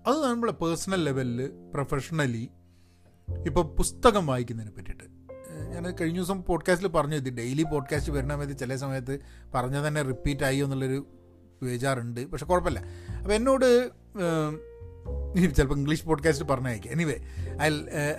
[0.06, 2.48] അത് നമ്മളെ പേഴ്സണൽ ലെവലിൽ പ്രൊഫഷണലി
[3.46, 5.17] ഇപ്പോൾ പുസ്തകം വായിക്കുന്നതിനെ പറ്റിയിട്ട്.
[5.72, 9.18] ഞാൻ കഴിഞ്ഞ ദിവസം പോഡ്കാസ്റ്റിൽ പറഞ്ഞു ഇത് ഡെയിലി പോഡ്കാസ്റ്റ് വരണ സമയത്ത് ചില സമയത്ത്
[9.54, 11.06] പറഞ്ഞ തന്നെ റിപ്പീറ്റ് ആയി എന്നുള്ളൊരു
[11.62, 12.80] ബേജാറുണ്ട് പക്ഷെ കുഴപ്പമില്ല.
[13.18, 13.90] അപ്പോൾ എന്നോട്
[15.56, 16.92] ചിലപ്പോൾ English podcast പറഞ്ഞയക്കാം.
[16.92, 17.16] Anyway
[17.62, 17.70] I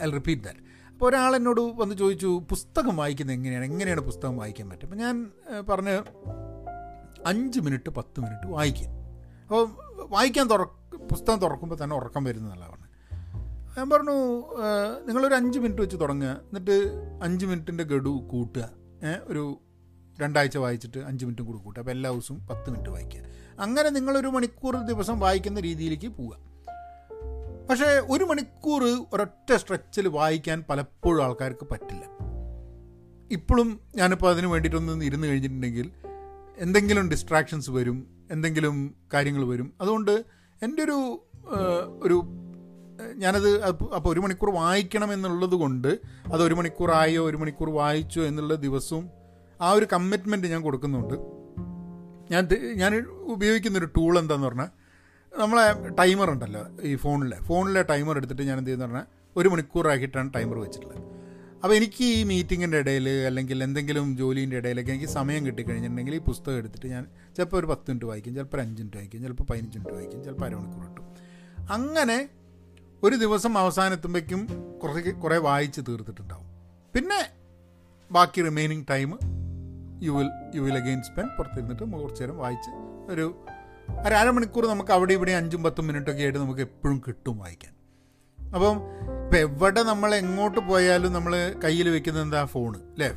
[0.04, 3.66] I repeat that അപ്പോൾ ഒരാൾ എന്നോട് വന്ന് ചോദിച്ചു പുസ്തകം വായിക്കുന്നത് എങ്ങനെയാണ്?
[3.66, 5.32] എങ്ങനെയാണ് പുസ്തകം വായിക്കാൻ പറ്റും അപ്പോൾ ഞാൻ
[5.70, 5.96] പറഞ്ഞ്
[7.26, 8.88] അഞ്ച് മിനിറ്റ് പത്ത് മിനിറ്റ് വായിക്കുക
[9.42, 9.70] അപ്പോൾ
[10.10, 10.64] വായിക്കാൻ തുറ
[11.12, 12.79] പുസ്തകം തുറക്കുമ്പോൾ തന്നെ ഉറക്കം വരുന്നതല്ല
[13.78, 14.16] ഞാൻ പറഞ്ഞു
[15.08, 16.30] നിങ്ങളൊരു അഞ്ച് മിനിറ്റ് വെച്ച് തുടങ്ങുക.
[16.30, 16.76] എന്നിട്ട്
[17.24, 18.70] അഞ്ച് മിനിറ്റിന്റെ ഗഡു കൂട്ടുക.
[19.24, 19.60] ഒരു
[20.22, 21.82] രണ്ടാഴ്ച വായിച്ചിട്ട് അഞ്ച് മിനിറ്റും കൂടി കൂട്ടുക.
[21.82, 23.22] അപ്പോൾ എല്ലാ ദിവസവും പത്ത് മിനിറ്റ് വായിക്കുക.
[23.60, 26.36] അങ്ങനെ നിങ്ങളൊരു മണിക്കൂർ ദിവസം വായിക്കുന്ന രീതിയിലേക്ക് പോവുക.
[27.70, 32.06] പക്ഷേ ഒരു മണിക്കൂർ ഒരൊറ്റ സ്ട്രെച്ചിൽ വായിക്കാൻ പലപ്പോഴും ആൾക്കാർക്ക് പറ്റില്ല.
[33.32, 35.92] ഇപ്പോഴും ഞാനിപ്പോൾ അതിന് വേണ്ടിയിട്ടൊന്ന് ഇരുന്ന് കഴിഞ്ഞിട്ടുണ്ടെങ്കിൽ
[36.58, 39.74] എന്തെങ്കിലും ഡിസ്ട്രാക്ഷൻസ് വരും എന്തെങ്കിലും കാര്യങ്ങൾ വരും.
[39.82, 40.26] അതുകൊണ്ട്
[40.64, 41.00] എന്റെ ഒരു
[42.04, 42.18] ഒരു
[43.16, 46.00] ഞാനത് അപ്പോൾ ഒരു മണിക്കൂർ വായിക്കണം എന്നുള്ളത് കൊണ്ട്
[46.34, 49.10] അത് ഒരു മണിക്കൂറായോ ഒരു മണിക്കൂർ വായിച്ചോ എന്നുള്ള ദിവസവും
[49.62, 51.16] ആ ഒരു കമ്മിറ്റ്മെന്റ് ഞാൻ കൊടുക്കുന്നുണ്ട്.
[52.32, 54.70] ഞാൻ ഞാൻ ഉപയോഗിക്കുന്നൊരു ടൂൾ എന്താന്ന് പറഞ്ഞാൽ
[55.40, 60.58] നമ്മളെ ടൈമർ ഉണ്ടല്ലോ ഈ ഫോണിലെ ഫോണിലെ ടൈമർ എടുത്തിട്ട് ഞാൻ എന്ത് ചെയ്യുന്ന പറഞ്ഞാൽ ഒരു മണിക്കൂറാക്കിയിട്ടാണ് ടൈമർ
[60.58, 61.02] വെച്ചിട്ടുള്ളത്.
[61.64, 66.88] അപ്പോൾ എനിക്ക് ഈ മീറ്റിങ്ങിന്റെ ഇടയിൽ അല്ലെങ്കിൽ എന്തെങ്കിലും ജോലീന്റെ ഇടയിലൊക്കെ എനിക്ക് സമയം കിട്ടിക്കഴിഞ്ഞിട്ടുണ്ടെങ്കിൽ ഈ പുസ്തകം എടുത്തിട്ട്
[66.88, 67.06] ഞാൻ
[67.38, 70.86] ചിലപ്പോൾ ഒരു പത്ത് മിനിറ്റ് വായിക്കും ചിലപ്പോൾ അഞ്ച് മിനിറ്റ് വായിക്കും ചിലപ്പോൾ പതിനഞ്ച് മിനിറ്റ് വായിക്കും ചിലപ്പോൾ അരമണിക്കൂർ
[70.86, 71.06] കിട്ടും.
[71.72, 72.30] അങ്ങനെ
[73.04, 74.42] ഒരു ദിവസം അവസാനെത്തുമ്പോഴേക്കും
[74.84, 76.48] കുറേ കുറേ വായിച്ച് തീർത്തിട്ടുണ്ടാവും.
[76.96, 77.20] പിന്നെ
[78.12, 79.10] ബാക്കി remaining time
[80.04, 82.72] you will you will again spend പുറത്തിരുന്നിട്ട് കുറച്ച് നേരം വായിച്ച്
[83.12, 83.26] ഒരു
[84.06, 87.74] ഒരു അരമണിക്കൂർ നമുക്ക് അവിടെ ഇവിടെ അഞ്ചും പത്തും മിനിറ്റൊക്കെ ആയിട്ട് നമുക്ക് എപ്പോഴും കിട്ടും വായിക്കാൻ.
[88.40, 88.76] അപ്പം
[89.24, 92.46] ഇപ്പം എവിടെ നമ്മൾ എങ്ങോട്ട് പോയാലും നമ്മൾ കയ്യിൽ വെക്കുന്നത് എന്താ?
[92.46, 93.10] ഫോണ് അല്ലേ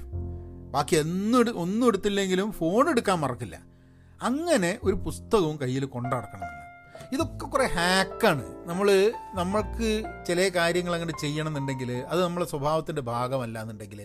[0.74, 3.56] ബാക്കി എന്നും ഒന്നും എടുത്തില്ലെങ്കിലും ഫോൺ എടുക്കാൻ മറക്കില്ല.
[4.20, 6.61] അങ്ങനെ ഒരു പുസ്തകവും കയ്യിൽ കൊണ്ടു കൊണ്ടടക്കണമെന്നില്ല
[7.12, 8.44] ഇതൊക്കെ കുറേ ഹാക്കാണ്.
[8.68, 8.88] നമ്മൾ
[9.34, 9.88] നമ്മൾക്ക്
[10.28, 14.00] ചില കാര്യങ്ങൾ അങ്ങോട്ട് ചെയ്യണമെന്നുണ്ടെങ്കിൽ അത് നമ്മളെ സ്വഭാവത്തിന്റെ ഭാഗമല്ല എന്നുണ്ടെങ്കിൽ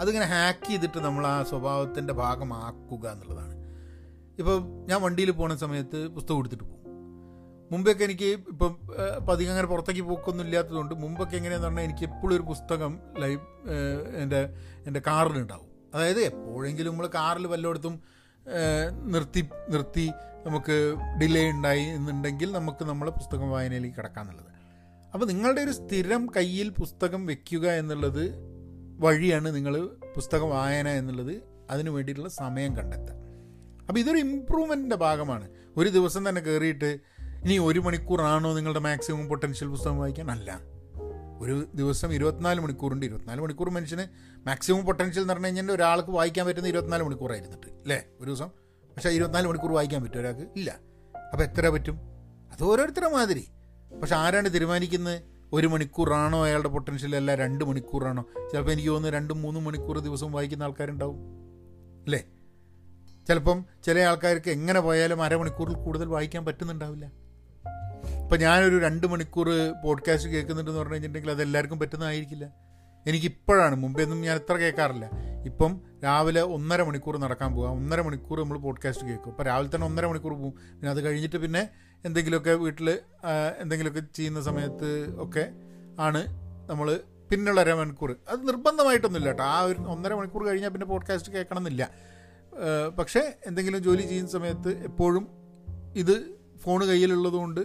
[0.00, 3.54] അതിങ്ങനെ ഹാക്ക് ചെയ്തിട്ട് നമ്മൾ ആ സ്വഭാവത്തിന്റെ ഭാഗമാക്കുക എന്നുള്ളതാണ്.
[4.38, 4.56] ഇപ്പോൾ
[4.90, 6.78] ഞാൻ വണ്ടിയിൽ പോകുന്ന സമയത്ത് പുസ്തകം എടുത്തിട്ട് പോകും.
[7.72, 8.72] മുമ്പൊക്കെ എനിക്ക് ഇപ്പം
[9.32, 13.40] അധികം അങ്ങനെ പുറത്തേക്ക് പോക്കൊന്നും ഇല്ലാത്തതുകൊണ്ട് മുമ്പൊക്കെ എങ്ങനെയാന്ന് പറഞ്ഞാൽ എനിക്ക് എപ്പോഴും ഒരു പുസ്തകം ലൈവ്
[14.22, 14.40] എന്റെ
[14.86, 15.68] എന്റെ കാറിലുണ്ടാവും.
[15.94, 17.94] അതായത് എപ്പോഴെങ്കിലും നമ്മൾ കാറിൽ വല്ലയിടത്തും
[19.12, 20.06] നിർത്തി നിർത്തി
[20.46, 24.46] നമുക്ക് ഡിലേ ഉണ്ടായി എന്നുണ്ടെങ്കിൽ നമുക്ക് നമ്മളെ പുസ്തകം വായനയിലേക്ക് കിടക്കാന്നുള്ളത്
[25.14, 28.34] അപ്പോൾ നിങ്ങളുടെ ഒരു സ്ഥിരം കയ്യിൽ പുസ്തകം വെക്കുക എന്നുള്ളത്
[28.98, 29.78] വഴിയാണ് നിങ്ങൾ
[30.16, 33.14] പുസ്തക വായന എന്നുള്ളത് അതിനു വേണ്ടിയിട്ടുള്ള സമയം കണ്ടെത്തുക.
[33.88, 35.48] അപ്പോൾ ഇതൊരു ഇമ്പ്രൂവ്മെന്റിന്റെ ഭാഗമാണ്.
[35.76, 36.98] ഒരു ദിവസം തന്നെ കയറിയിട്ട്
[37.44, 40.30] ഇനി ഒരു മണിക്കൂറാണോ നിങ്ങളുടെ മാക്സിമം പൊട്ടൻഷ്യൽ പുസ്തകം വായിക്കാൻ?
[40.30, 40.60] അല്ല.
[41.40, 43.06] ഒരു ദിവസം ഇരുപത്തിനാല് മണിക്കൂറുണ്ട്.
[43.06, 44.04] ഇരുപത്തിനാല് മണിക്കൂർ മനുഷ്യന്
[44.46, 48.04] മാക്സിമം പൊട്ടൻഷ്യൽ എന്ന് പറഞ്ഞു കഴിഞ്ഞാൽ ഒരാൾക്ക് വായിക്കാൻ പറ്റുന്ന ഇരുപത്തിനാല് മണിക്കൂറായിരുന്നിട്ട് അല്ലേ?
[48.20, 48.61] ഒരു ദിവസം
[48.96, 50.40] പക്ഷേ ഇരുപത്തിനാല് മണിക്കൂർ വായിക്കാൻ പറ്റും ഒരാൾക്ക്?
[50.40, 50.78] ഇല്ല.
[51.32, 51.98] അപ്പോൾ എത്ര പറ്റും?
[52.52, 53.48] അത് ഓരോരുത്തരുടെ മാതിരി.
[54.00, 55.22] പക്ഷെ ആരാണ് തീരുമാനിക്കുന്നത്?
[55.52, 58.24] ഒരു മണിക്കൂറാണോ അയാളുടെ പൊട്ടൻഷ്യൽ അല്ല രണ്ട് മണിക്കൂറാണോ?
[58.52, 61.16] ചിലപ്പോൾ എനിക്ക് തോന്നുന്നു രണ്ടും മൂന്നും മണിക്കൂർ ദിവസം വായിക്കുന്ന ആൾക്കാരുണ്ടാവും.
[62.04, 62.24] അല്ലേ?
[63.28, 67.06] ചിലപ്പം ചില ആൾക്കാർക്ക് എങ്ങനെ പോയാലും അരമണിക്കൂറിൽ കൂടുതൽ വായിക്കാൻ പറ്റുന്നുണ്ടാവില്ല.
[68.24, 69.48] ഇപ്പം ഞാനൊരു രണ്ട് മണിക്കൂർ
[69.84, 72.48] പോഡ്കാസ്റ്റ് കേൾക്കുന്നുണ്ടെന്ന് പറഞ്ഞു കഴിഞ്ഞിട്ടുണ്ടെങ്കിൽ അത് എല്ലാവർക്കും പറ്റുന്നതായിരിക്കില്ല.
[73.06, 75.10] എനിക്കിപ്പോഴാണ് മുമ്പെന്നും ഞാൻ എത്ര കേൾക്കാറില്ല.
[75.44, 79.30] ഇപ്പം രാവിലെ ഒന്നര മണിക്കൂർ നടക്കാൻ പോകാം ഒന്നര മണിക്കൂർ നമ്മൾ പോഡ്കാസ്റ്റ് കേൾക്കും.
[79.30, 81.68] അപ്പോൾ രാവിലെ തന്നെ ഒന്നര മണിക്കൂർ പോകും പിന്നെ അത് കഴിഞ്ഞിട്ട് പിന്നെ
[82.04, 82.90] എന്തെങ്കിലുമൊക്കെ വീട്ടിൽ
[83.58, 85.52] എന്തെങ്കിലുമൊക്കെ ചെയ്യുന്ന സമയത്ത് ഒക്കെ
[85.98, 86.26] ആണ്
[86.70, 87.00] നമ്മൾ
[87.30, 89.44] പിന്നുള്ള അരമണിക്കൂർ അത് നിർബന്ധമായിട്ടൊന്നുമില്ല കേട്ടോ.
[89.44, 91.90] ആ ഒരു ഒന്നര മണിക്കൂർ കഴിഞ്ഞാൽ പിന്നെ പോഡ്കാസ്റ്റ് കേൾക്കണം എന്നില്ല
[92.98, 95.28] പക്ഷേ എന്തെങ്കിലും ജോലി ചെയ്യുന്ന സമയത്ത് എപ്പോഴും
[95.94, 97.60] ഇത് ഫോൺ കയ്യിലുള്ളതുകൊണ്ട്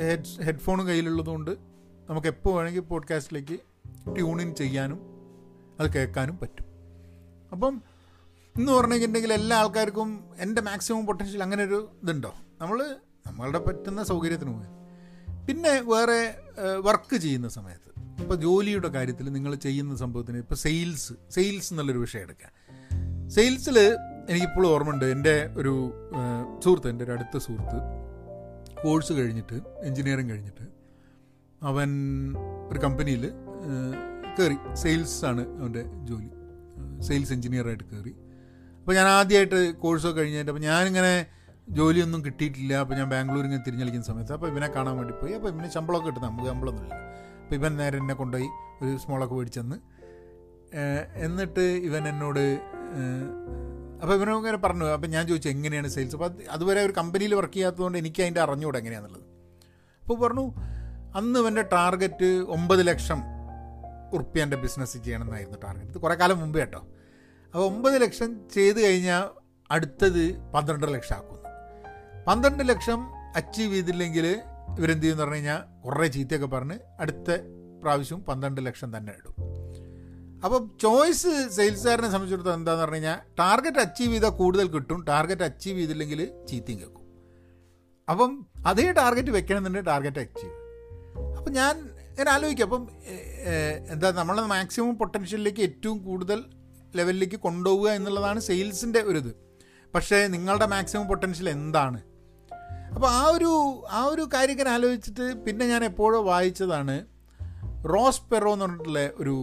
[0.00, 1.50] ഹെഡ് ഹെഡ്ഫോണും കയ്യിലുള്ളതുകൊണ്ട്
[2.10, 3.56] നമുക്ക് എപ്പോൾ വേണമെങ്കിൽ പോഡ്കാസ്റ്റിലേക്ക്
[4.16, 5.09] ട്യൂൺ ഇൻ ചെയ്യാനും
[5.80, 6.66] അത് കേൾക്കാനും പറ്റും.
[7.52, 7.82] അപ്പം
[8.56, 12.34] എന്ന് പറഞ്ഞിട്ടുണ്ടെങ്കിൽ എല്ലാ ആൾക്കാർക്കും എന്റെ മാക്സിമം പൊട്ടൻഷ്യൽ അങ്ങനെ ഒരു ഇതുണ്ടോ?
[12.60, 14.68] നമ്മൾ നമ്മളുടെ പറ്റുന്ന സൗകര്യത്തിന് പോയി
[15.46, 16.34] പിന്നെ വേറെ
[16.80, 17.90] വർക്ക് ചെയ്യുന്ന സമയത്ത്.
[18.22, 22.52] ഇപ്പോൾ ജോലിയുടെ കാര്യത്തിൽ നിങ്ങൾ ചെയ്യുന്ന സംഭവത്തിന് ഇപ്പോൾ സെയിൽസ് സെയിൽസ് എന്നുള്ളൊരു വിഷയം എടുക്കാം
[23.30, 23.78] സെയിൽസിൽ
[24.28, 25.92] എനിക്കിപ്പോഴും ഓർമ്മയുണ്ട് എന്റെ ഒരു
[26.64, 27.78] സുഹൃത്ത് എന്റെ ഒരു അടുത്ത സുഹൃത്ത്.
[28.84, 30.66] കോഴ്സ് കഴിഞ്ഞിട്ട് എൻജിനീയറിങ് കഴിഞ്ഞിട്ട്
[31.62, 31.88] അവൻ
[32.70, 33.30] ഒരു കമ്പനിയിൽ
[34.38, 36.30] കയറി സെയിൽസ് ആണ് അവന്റെ ജോലി.
[37.08, 38.12] സെയിൽസ് എഞ്ചിനീയറായിട്ട് കയറി
[38.78, 41.12] അപ്പോൾ ഞാൻ ആദ്യമായിട്ട് കോഴ്സൊക്കെ കഴിഞ്ഞിട്ട് അപ്പോൾ ഞാനിങ്ങനെ
[41.78, 42.72] ജോലിയൊന്നും കിട്ടിയിട്ടില്ല.
[42.82, 45.32] അപ്പോൾ ഞാൻ ബാംഗ്ലൂരിൽ ഇങ്ങനെ തിരിഞ്ഞളിക്കുന്ന സമയത്ത് അപ്പോൾ ഇവനെ കാണാൻ വേണ്ടി പോയി.
[45.38, 46.96] അപ്പോൾ ഇവന് ശമ്പളമൊക്കെ കിട്ടുന്നത് നമുക്ക് ശമ്പളമൊന്നുമില്ല
[47.42, 48.48] അപ്പോൾ ഇവൻ നേരെ എന്നെ കൊണ്ടുപോയി
[48.82, 49.76] ഒരു സ്മോളൊക്കെ മേടിച്ചെന്ന്
[51.26, 52.44] എന്നിട്ട് ഇവൻ എന്നോട്
[54.02, 54.86] അപ്പോൾ ഇവനും ഇങ്ങനെ പറഞ്ഞു.
[54.96, 58.78] അപ്പോൾ ഞാൻ ചോദിച്ചു എങ്ങനെയാണ് സെയിൽസ് അപ്പോൾ അത് അതുവരെ ഒരു കമ്പനിയിൽ വർക്ക് ചെയ്യാത്തതുകൊണ്ട് എനിക്ക് അതിന്റെ അറിഞ്ഞുകൂടെ
[58.82, 59.26] എങ്ങനെയാണെന്നുള്ളത്
[60.02, 60.44] അപ്പോൾ പറഞ്ഞു
[61.18, 63.20] അന്ന് ഇവന്റെ ടാർഗറ്റ് ഒമ്പത് ലക്ഷം
[64.12, 66.78] ഉറുപ്പ്യന്റെ ബിസിനസ് ചെയ്യണമെന്നായിരുന്നു ടാർഗറ്റ് ഇത് കുറേ കാലം മുമ്പേ കേട്ടോ.
[67.46, 71.40] അപ്പോൾ ഒമ്പത് ലക്ഷം ചെയ്ത് കഴിഞ്ഞാൽ അടുത്തത് പന്ത്രണ്ടര ലക്ഷം ആക്കുന്നു.
[72.26, 74.26] പന്ത്രണ്ട് ലക്ഷം അച്ചീവ് ചെയ്തില്ലെങ്കിൽ
[74.78, 77.38] ഇവരെന്ത് ചെയ്യുമെന്ന് പറഞ്ഞു കഴിഞ്ഞാൽ കുറേ ചീത്തയൊക്കെ പറഞ്ഞ് അടുത്ത
[77.82, 79.34] പ്രാവശ്യം പന്ത്രണ്ട് ലക്ഷം തന്നെ ഇടും.
[80.44, 85.04] അപ്പം ചോയ്സ് സെയിൽസുകാരനെ സംബന്ധിച്ചിടത്തോളം എന്താണെന്ന് പറഞ്ഞു കഴിഞ്ഞാൽ ടാർഗറ്റ് അച്ചീവ് ചെയ്താൽ കൂടുതൽ കിട്ടും.
[85.04, 87.00] ടാർഗറ്റ് അച്ചീവ് ചെയ്തില്ലെങ്കിൽ ചീത്തയും കേൾക്കും.
[88.10, 90.52] അപ്പം അതേ ടാർഗറ്റ് വെക്കണമെന്നുണ്ടെങ്കിൽ ടാർഗറ്റ് അച്ചീവ്
[91.36, 92.82] അപ്പം ഞാൻ ഇങ്ങനെ ആലോചിക്കുക അപ്പം
[93.92, 96.38] എന്താ നമ്മളെ മാക്സിമം പൊട്ടൻഷ്യലിലേക്ക് ഏറ്റവും കൂടുതൽ
[96.98, 99.30] ലെവലിലേക്ക് കൊണ്ടുപോവുക എന്നുള്ളതാണ് സെയിൽസിന്റെ ഒരു ഇത്.
[99.94, 102.00] പക്ഷേ നിങ്ങളുടെ മാക്സിമം പൊട്ടൻഷ്യൽ എന്താണ്?
[102.94, 103.52] അപ്പോൾ ആ ഒരു
[103.98, 106.96] ആ ഒരു കാര്യം ഇങ്ങനെ ആലോചിച്ചിട്ട് പിന്നെ ഞാൻ എപ്പോഴോ വായിച്ചതാണ്
[107.92, 109.36] റോസ് പെറോ എന്ന് പറഞ്ഞിട്ടുള്ള ഒരു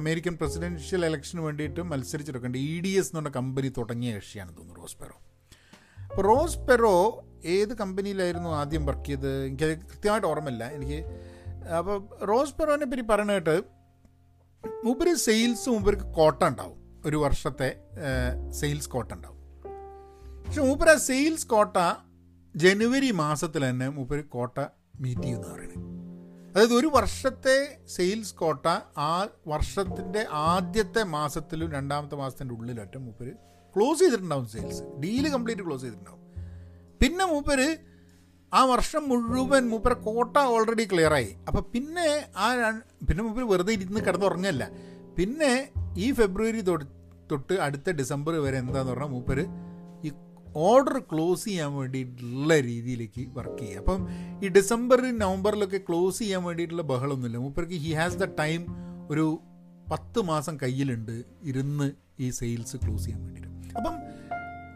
[0.00, 4.98] അമേരിക്കൻ പ്രസിഡൻഷ്യൽ ഇലക്ഷന് വേണ്ടിയിട്ട് മത്സരിച്ചെടുക്കേണ്ട ഇ ഡി എസ് എന്ന് പറഞ്ഞ കമ്പനി തുടങ്ങിയ കക്ഷിയാണ് തോന്നുന്നു റോസ്
[5.02, 5.16] പെറോ.
[6.10, 6.96] അപ്പോൾ റോസ് പെറോ
[7.56, 10.64] ഏത് കമ്പനിയിലായിരുന്നു ആദ്യം വർക്ക് ചെയ്ത് എനിക്കത് കൃത്യമായിട്ട് ഓർമ്മയില്ല.
[10.78, 10.98] എനിക്ക്
[11.68, 13.62] അപ്പോൾ റോസ് പെറോനെ പറ്റി പറയണ കേട്ട്
[14.84, 17.02] മൂപ്പര് സെയിൽസ് മൂപ്പർക്ക് കോട്ട ഉണ്ടാവും.
[17.06, 17.76] ഒരു വർഷത്തെ
[18.50, 19.38] സെയിൽസ് കോട്ട ഉണ്ടാവും.
[20.46, 21.76] പക്ഷെ മൂപ്പർ ആ സെയിൽസ് കോട്ട
[22.56, 24.58] ജനുവരി മാസത്തിൽ തന്നെ മൂപ്പർ കോട്ട
[25.00, 26.02] മീറ്റ് ചെയ്യുമെന്ന് പറയുന്നത്
[26.50, 28.66] അതായത് ഒരു വർഷത്തെ സെയിൽസ് കോട്ട
[28.98, 33.32] ആ വർഷത്തിന്റെ ആദ്യത്തെ മാസത്തിലും രണ്ടാമത്തെ മാസത്തിന്റെ ഉള്ളിലൊറ്റ മൂപ്പർ
[33.76, 36.22] ക്ലോസ് ചെയ്തിട്ടുണ്ടാവും സെയിൽസ് ഡീൽ കംപ്ലീറ്റ് ക്ലോസ് ചെയ്തിട്ടുണ്ടാവും.
[37.02, 37.76] പിന്നെ മൂപ്പര്
[38.52, 41.30] ആ വർഷം മുഴുവൻ മൂപ്പര കോട്ട ഓൾറെഡി ക്ലിയറായി ആയി.
[41.48, 42.46] അപ്പം പിന്നെ ആ
[43.08, 44.64] പിന്നെ മൂപ്പര് വെറുതെ ഇരുന്ന് കിടന്നുറങ്ങല്ല
[45.18, 45.52] പിന്നെ
[45.96, 46.60] ഈ ഫെബ്രുവരി
[47.30, 49.44] തൊട്ട് അടുത്ത ഡിസംബർ വരെ എന്താന്ന് പറഞ്ഞാൽ മൂപ്പര്
[50.06, 50.10] ഈ
[50.70, 53.82] ഓർഡർ ക്ലോസ് ചെയ്യാൻ വേണ്ടിയിട്ടുള്ള രീതിയിലേക്ക് വർക്ക് ചെയ്യുക.
[53.82, 54.00] അപ്പം
[54.44, 57.38] ഈ ഡിസംബർ നവംബറിലൊക്കെ ക്ലോസ് ചെയ്യാൻ വേണ്ടിയിട്ടുള്ള ബഹളമൊന്നുമില്ല.
[57.46, 58.62] മൂപ്പർക്ക് ഹി ഹാസ് ദ ടൈം
[59.10, 59.26] ഒരു
[59.92, 61.88] പത്ത് മാസം കയ്യിലുണ്ട് ഇരുന്ന്
[62.20, 63.74] ഈ സെയിൽസ് ക്ലോസ് ചെയ്യാൻ വേണ്ടിയിട്ട്.
[63.78, 63.94] അപ്പം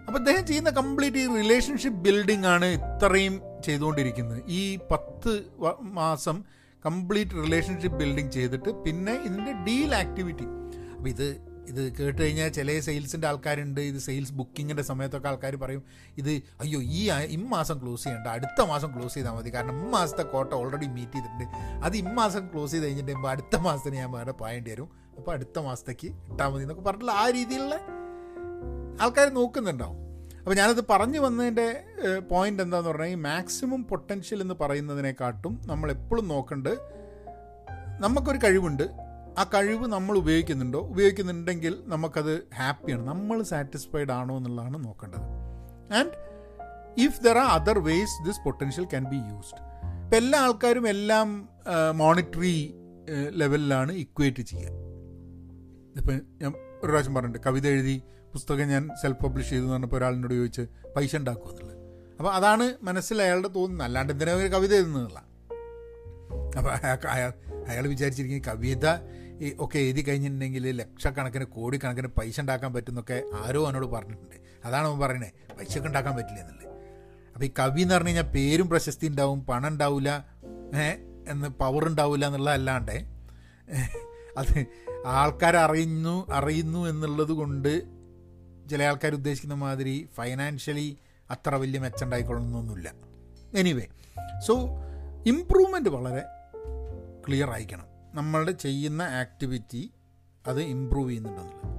[0.07, 4.43] അപ്പം അദ്ദേഹം ചെയ്യുന്ന കംപ്ലീറ്റ് ഈ റിലേഷൻഷിപ്പ് ബിൽഡിംഗ് ആണ് ഇത്രയും ചെയ്തുകൊണ്ടിരിക്കുന്നത്.
[4.49, 5.33] ഈ പത്ത്
[5.81, 6.45] മാസം
[6.87, 10.47] കംപ്ലീറ്റ് റിലേഷൻഷിപ്പ് ബിൽഡിംഗ് ചെയ്തിട്ട് പിന്നെ ഇതിന്റെ ഡീൽ ആക്ടിവിറ്റി
[10.97, 15.83] അപ്പോൾ ഇത് ഇത് കേട്ട് കഴിഞ്ഞാൽ ചില സെയിൽസിന്റെ ആൾക്കാരുണ്ട് ഇത് സെയിൽസ് ബുക്കിങ്ങിന്റെ സമയത്തൊക്കെ ആൾക്കാർ പറയും
[16.19, 20.87] ഇത് അയ്യോ ഈ ഇമ്മാസം ക്ലോസ് ചെയ്യണ്ട അടുത്ത മാസം ക്ലോസ് ചെയ്താൽ മതി കാരണം ഇമ്മാസത്തെ കോട്ട ഓൾറെഡി
[20.87, 21.45] മീറ്റ് ചെയ്തിട്ടുണ്ട്.
[21.85, 24.89] അത് ഇമ്മാസം ക്ലോസ് ചെയ്ത് കഴിഞ്ഞിട്ട് അടുത്ത മാസത്തിന് ഞാൻ വേറെ പോയേണ്ടി വരും.
[25.19, 27.77] അപ്പോൾ അടുത്ത മാസത്തേക്ക് ഇട്ടാൽ മതി എന്നൊക്കെ പറഞ്ഞിട്ടുള്ള ആ രീതിയിലുള്ള
[29.03, 29.99] ആൾക്കാർ നോക്കുന്നുണ്ടാവും.
[30.43, 31.69] അപ്പോൾ ഞാനത് പറഞ്ഞു വന്നതിന്റെ
[32.31, 36.77] പോയിന്റ് എന്താന്ന് പറഞ്ഞാൽ ഈ മാക്സിമം പൊട്ടൻഷ്യൽ എന്ന് പറയുന്നതിനെക്കാട്ടും നമ്മൾ എപ്പോഴും നോക്കേണ്ടത്
[38.05, 38.87] നമുക്കൊരു കഴിവുണ്ട്.
[39.41, 40.81] ആ കഴിവ് നമ്മൾ ഉപയോഗിക്കുന്നുണ്ടോ?
[40.93, 45.27] ഉപയോഗിക്കുന്നുണ്ടെങ്കിൽ നമുക്കത് ഹാപ്പിയാണ് നമ്മൾ സാറ്റിസ്ഫൈഡ് ആണോ എന്നുള്ളതാണ് നോക്കേണ്ടത്.
[45.99, 46.13] And
[47.07, 49.63] if there are other ways this potential can be used
[50.05, 51.29] ഇപ്പം എല്ലാ ആൾക്കാരും എല്ലാം
[52.03, 52.57] മോണിറ്ററി
[53.41, 54.73] ലെവലിലാണ് ഇക്വേറ്റ് ചെയ്യുക
[56.01, 56.51] ഇപ്പം ഞാൻ
[56.83, 57.49] ഒരു പ്രാവശ്യം പറഞ്ഞിട്ടുണ്ട്.
[57.49, 57.97] കവിത എഴുതി
[58.37, 60.63] പുസ്തകം ഞാൻ സെൽഫ് പബ്ലിഷ് ചെയ്തു എന്ന് പറഞ്ഞപ്പോൾ ഒരാളിനോട് ചോദിച്ച്
[60.97, 61.77] പൈസ ഉണ്ടാക്കുക എന്നുള്ളത്.
[62.19, 63.87] അപ്പോൾ അതാണ് മനസ്സിൽ അയാളുടെ തോന്നുന്നത്.
[63.87, 65.19] അല്ലാണ്ട് എന്തിനാ ഒരു കവിത എഴുതുന്നതല്ല
[66.59, 66.71] അപ്പോൾ
[67.09, 67.33] അയാൾ
[67.69, 68.87] അയാൾ വിചാരിച്ചിരിക്കുന്ന കവിത
[69.45, 74.37] ഈ ഒക്കെ എഴുതി കഴിഞ്ഞിട്ടുണ്ടെങ്കിൽ ലക്ഷക്കണക്കിന് കോടിക്കണക്കിന് പൈസ ഉണ്ടാക്കാൻ പറ്റുന്നൊക്കെ ആരോ എന്നോട് പറഞ്ഞിട്ടുണ്ട്.
[74.65, 76.69] അതാണ് അവൻ പറയുന്നത് പൈസ ഒക്കെ ഉണ്ടാക്കാൻ പറ്റില്ല എന്നുള്ളത്.
[77.35, 80.27] അപ്പോൾ ഈ കവി എന്ന് പറഞ്ഞു കഴിഞ്ഞാൽ പേരും പ്രശസ്തി ഉണ്ടാവും പണം ഉണ്ടാവില്ല
[81.29, 82.97] എന്ന് പവർ ഉണ്ടാവില്ല എന്നുള്ളതല്ലാണ്ട്
[84.39, 84.67] അത്
[85.07, 87.96] ആൾക്കാർ അറിയുന്നു അറിയുന്നു എന്നുള്ളത് കൊണ്ട്
[88.71, 90.97] ചില ആൾക്കാർ ഉദ്ദേശിക്കുന്ന മാതിരി ഫൈനാൻഷ്യലി
[91.31, 92.93] അത്ര വലിയ മെച്ചമുണ്ടായിക്കൊള്ളണമെന്നൊന്നുമില്ല.
[93.55, 93.87] എനിവേ
[94.47, 94.69] സോ
[95.27, 96.23] ഇമ്പ്രൂവ്മെന്റ് വളരെ
[97.29, 97.87] ക്ലിയർ ആയിരിക്കണം.
[98.15, 99.91] നമ്മളുടെ ചെയ്യുന്ന ആക്ടിവിറ്റി
[100.47, 101.77] അത് ഇമ്പ്രൂവ് ചെയ്യുന്നുണ്ടെന്നുള്ളത്.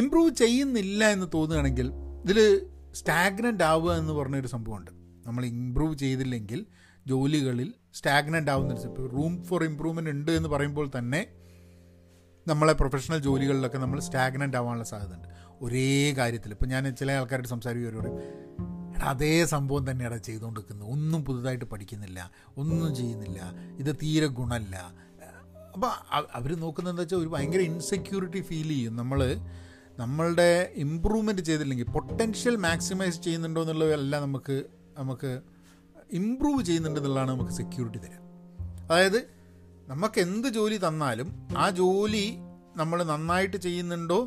[0.00, 1.92] ഇമ്പ്രൂവ് ചെയ്യുന്നില്ല എന്ന് തോന്നുകയാണെങ്കിൽ
[2.24, 4.90] ഇതിൽ സ്റ്റാഗ്നന്റ് ആവുക എന്ന് പറഞ്ഞൊരു സംഭവമുണ്ട്.
[5.26, 6.66] നമ്മൾ ഇമ്പ്രൂവ് ചെയ്തില്ലെങ്കിൽ
[7.06, 11.26] ജോലികളിൽ സ്റ്റാഗ്നന്റ് ആവുന്ന ഇപ്പോൾ റൂം ഫോർ ഇമ്പ്രൂവ്മെന്റ് ഉണ്ട് എന്ന് പറയുമ്പോൾ തന്നെ
[12.46, 15.28] നമ്മളെ പ്രൊഫഷണൽ ജോലികളിലൊക്കെ നമ്മൾ സ്റ്റാഗ്നന്റ് ആവാനുള്ള സാധ്യതയുണ്ട്.
[15.64, 16.50] ഒരേ കാര്യത്തിൽ.
[16.50, 18.18] ഇപ്പം ഞാൻ ചില ആൾക്കാരോട് സംസാരിക്കും പറയും
[18.96, 20.88] എടാ അതേ സംഭവം തന്നെയാണ് ചെയ്തുകൊണ്ടിരിക്കുന്നത്.
[20.88, 23.40] ഒന്നും പുതുതായിട്ട് പഠിക്കുന്നില്ല ഒന്നും ചെയ്യുന്നില്ല
[23.78, 24.76] ഇത് തീരെ ഗുണമല്ല
[25.74, 25.90] അപ്പോൾ
[26.34, 28.96] അവർ നോക്കുന്നത് എന്താ വെച്ചാൽ ഒരു ഭയങ്കര ഇൻസെക്യൂരിറ്റി ഫീൽ ചെയ്യും.
[28.96, 29.20] നമ്മൾ
[29.98, 34.56] നമ്മളുടെ ഇമ്പ്രൂവ്മെന്റ് ചെയ്തില്ലെങ്കിൽ പൊട്ടൻഷ്യൽ മാക്സിമൈസ് ചെയ്യുന്നുണ്ടോ എന്നുള്ളതല്ല നമുക്ക്
[34.98, 35.40] നമുക്ക്
[36.12, 38.22] ഇമ്പ്രൂവ് ചെയ്യുന്നുണ്ടെന്നുള്ളതാണ് നമുക്ക് സെക്യൂരിറ്റി തരാം.
[38.84, 39.20] അതായത്
[39.88, 42.24] നമുക്ക് എന്ത് ജോലി തന്നാലും ആ ജോലി
[42.76, 44.20] നമ്മൾ നന്നായിട്ട് ചെയ്യുന്നുണ്ടോ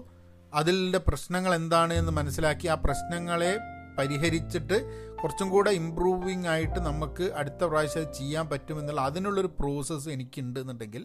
[0.58, 3.52] അതിന്റെ പ്രശ്നങ്ങൾ എന്താണ് എന്ന് മനസ്സിലാക്കി ആ പ്രശ്നങ്ങളെ
[3.98, 4.78] പരിഹരിച്ചിട്ട്
[5.22, 11.04] കുറച്ചും കൂടെ ഇമ്പ്രൂവിങ് ആയിട്ട് നമുക്ക് അടുത്ത പ്രാവശ്യം ചെയ്യാൻ പറ്റുമെന്നുള്ള അതിനുള്ളൊരു പ്രോസസ്സ് എനിക്കുണ്ട് എന്നുണ്ടെങ്കിൽ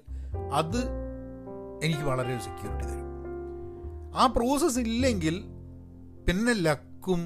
[0.52, 0.80] അത്
[1.82, 3.08] എനിക്ക് വളരെ സെക്യൂരിറ്റി തരും.
[4.14, 5.36] ആ പ്രോസസ്സ് ഇല്ലെങ്കിൽ
[6.26, 7.20] പിന്നെ ലക്കും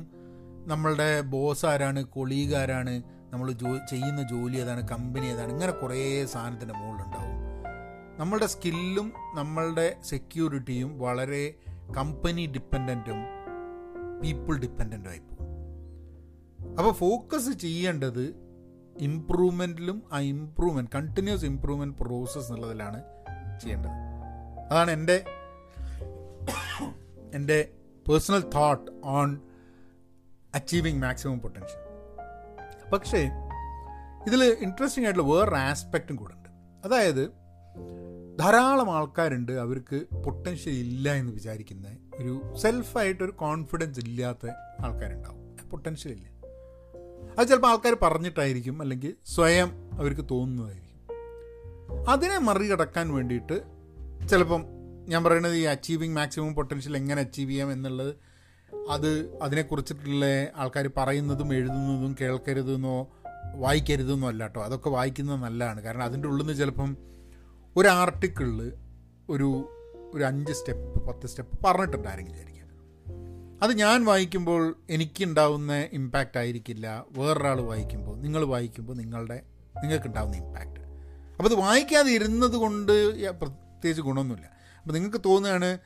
[0.67, 2.95] നമ്മളുടെ ബോസ് ആരാണ് കൊളീഗ് ആരാണ്
[3.33, 7.35] നമ്മൾ ജോ ചെയ്യുന്ന ജോലി ഏതാണ് കമ്പനി ഏതാണ് ഇങ്ങനെ കുറേ സാധനത്തിന്റെ മുകളിലുണ്ടാവും.
[8.19, 11.45] നമ്മളുടെ സ്കില്ലും നമ്മളുടെ സെക്യൂരിറ്റിയും വളരെ
[11.95, 13.21] കമ്പനി ഡിപ്പെൻഡന്റും
[14.23, 15.37] പീപ്പിൾ ഡിപ്പെൻഡന്റും ആയിപ്പോകും
[16.79, 18.47] അപ്പോൾ ഫോക്കസ് ചെയ്യേണ്ടത്
[18.99, 23.03] ഇമ്പ്രൂവ്മെന്റിലും ആ ഇമ്പ്രൂവ്മെന്റ് കണ്ടിന്യൂസ് ഇമ്പ്രൂവ്മെന്റ് പ്രോസസ്സ് എന്നുള്ളതിലാണ്
[23.61, 23.91] ചെയ്യേണ്ടത്.
[24.71, 25.25] അതാണ് എന്റെ
[27.35, 27.69] എന്റെ
[28.09, 29.41] personal thought on
[30.55, 31.83] achieving maximum potential
[32.91, 33.31] പക്ഷേ
[34.27, 36.49] ഇതിൽ ഇൻട്രസ്റ്റിംഗ് ആയിട്ടുള്ള വേറൊരു ആസ്പെക്റ്റും കൂടെ ഉണ്ട്.
[36.85, 37.33] അതായത്
[38.39, 44.49] ധാരാളം ആൾക്കാരുണ്ട് അവർക്ക് പൊട്ടൻഷ്യൽ ഇല്ല എന്ന് വിചാരിക്കുന്ന ഒരു സെൽഫായിട്ടൊരു കോൺഫിഡൻസ് ഇല്ലാത്ത
[44.81, 45.69] ആൾക്കാരുണ്ടാവും.
[45.71, 46.29] പൊട്ടൻഷ്യൽ ഇല്ല.
[47.39, 50.87] അത് ചിലപ്പോൾ ആൾക്കാർ പറഞ്ഞിട്ടായിരിക്കും അല്ലെങ്കിൽ സ്വയം അവർക്ക് തോന്നുന്നതായിരിക്കും.
[52.11, 53.63] അതിനെ മറികടക്കാൻ വേണ്ടിയിട്ട്
[54.29, 54.65] ചിലപ്പം
[55.09, 58.15] ഞാൻ പറയുന്നത് ഈ അച്ചീവിങ് മാക്സിമം പൊട്ടൻഷ്യൽ എങ്ങനെ അച്ചീവ് ചെയ്യാം എന്നുള്ളത്
[58.91, 63.09] അത് അതിനെക്കുറിച്ചിട്ടുള്ള ആൾക്കാർ പറയുന്നതും എഴുതുന്നതും കേൾക്കരുതെന്നോ
[63.55, 65.81] വായിക്കരുതെന്നോ അല്ല കേട്ടോ അതൊക്കെ വായിക്കുന്നത് നല്ലതാണ്.
[65.81, 67.16] കാരണം അതിന്റെ ഉള്ളിൽ നിന്ന് ചിലപ്പം
[67.79, 68.73] ഒരു ആർട്ടിക്കിളിൽ
[69.31, 69.49] ഒരു
[70.15, 72.57] ഒരു അഞ്ച് സ്റ്റെപ്പ് പത്ത് സ്റ്റെപ്പ് പറഞ്ഞിട്ടുണ്ട് ആരെങ്കിലും വിചാരിക്കുക.
[73.63, 77.05] അത് ഞാൻ വായിക്കുമ്പോൾ എനിക്കുണ്ടാവുന്ന ഇമ്പാക്റ്റ് ആയിരിക്കില്ല.
[77.11, 79.43] വേറൊരാൾ വായിക്കുമ്പോൾ നിങ്ങൾ വായിക്കുമ്പോൾ നിങ്ങളുടെ
[79.83, 80.81] നിങ്ങൾക്കുണ്ടാവുന്ന ഇമ്പാക്റ്റ്
[81.37, 82.93] അപ്പോൾ അത് വായിക്കാതെ ഇരുന്നത് കൊണ്ട്
[83.31, 84.49] പ്രത്യേകിച്ച് ഗുണമൊന്നുമില്ല.
[84.81, 85.79] അപ്പോൾ നിങ്ങൾക്ക് തോന്നുകയാണ്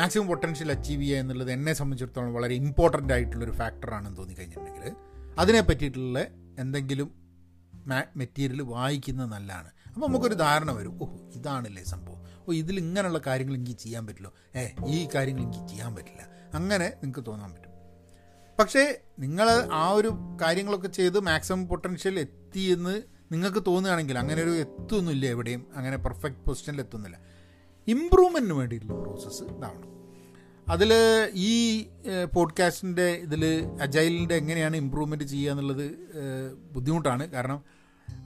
[0.00, 4.96] മാക്സിമം പൊട്ടൻഷ്യൽ അച്ചീവ് ചെയ്യുക എന്നുള്ളത് എന്നെ സംബന്ധിച്ചിടത്തോളം വളരെ ഇമ്പോർട്ടന്റ് ആയിട്ടുള്ളൊരു ഫാക്ടറാണെന്ന് തോന്നിക്കഴിഞ്ഞിട്ടുണ്ടെങ്കിൽ
[5.38, 6.18] അതിനെ പറ്റിയിട്ടുള്ള
[6.58, 7.08] എന്തെങ്കിലും
[8.16, 9.70] മെറ്റീരിയൽ വായിക്കുന്നത് നല്ലതാണ്.
[9.96, 10.94] അപ്പോൾ നമുക്കൊരു ധാരണ വരും.
[11.02, 12.22] ഓ ഇതാണല്ലേ സംഭവം.
[12.48, 14.32] ഓ ഇതിൽ ഇങ്ങനെയുള്ള കാര്യങ്ങൾ എനിക്ക് ചെയ്യാൻ പറ്റില്ലോ.
[14.56, 16.22] ഏ ഈ കാര്യങ്ങൾ എനിക്ക് ചെയ്യാൻ പറ്റില്ല.
[16.54, 17.72] അങ്ങനെ നിങ്ങൾക്ക് തോന്നാൻ പറ്റും.
[18.58, 18.82] പക്ഷേ
[19.18, 20.10] നിങ്ങൾ ആ ഒരു
[20.42, 25.66] കാര്യങ്ങളൊക്കെ ചെയ്ത് മാക്സിമം പൊട്ടൻഷ്യൽ എത്തി എന്ന് നിങ്ങൾക്ക് തോന്നുകയാണെങ്കിൽ അങ്ങനെ ഒരു എത്തുന്നില്ല എവിടെയും.
[25.76, 27.18] അങ്ങനെ പെർഫെക്റ്റ് പൊസിഷനിൽ എത്തുന്നില്ല
[27.88, 29.90] ഇമ്പ്രൂവ്മെന്റിന് വേണ്ടിയിട്ടുള്ള പ്രോസസ്സ് ഇതാവണം.
[30.68, 30.92] അതിൽ
[31.34, 31.52] ഈ
[32.34, 33.42] പോഡ്കാസ്റ്റിന്റെ ഇതിൽ
[33.82, 35.86] അജൈലിന്റെ എങ്ങനെയാണ് ഇമ്പ്രൂവ്മെന്റ് ചെയ്യുക എന്നുള്ളത്
[36.72, 37.30] ബുദ്ധിമുട്ടാണ്.
[37.30, 37.75] കാരണം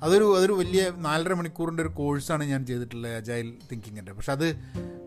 [0.03, 4.57] അതൊരു അതൊരു വലിയ നാലര മണിക്കൂറിന്റെ ഒരു കോഴ്സാണ് ഞാൻ ചെയ്തിട്ടുള്ളത് അജൈൽ തിങ്കിങ്ങിന്റെ പക്ഷെ അത്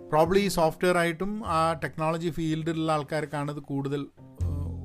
[0.09, 4.07] പ്രോബ്ലി ഈ സോഫ്റ്റ്വെയർ ആയിട്ടും ആ ടെക്നോളജി ഫീൽഡിലുള്ള ആൾക്കാർക്കാണ് ഇത് കൂടുതൽ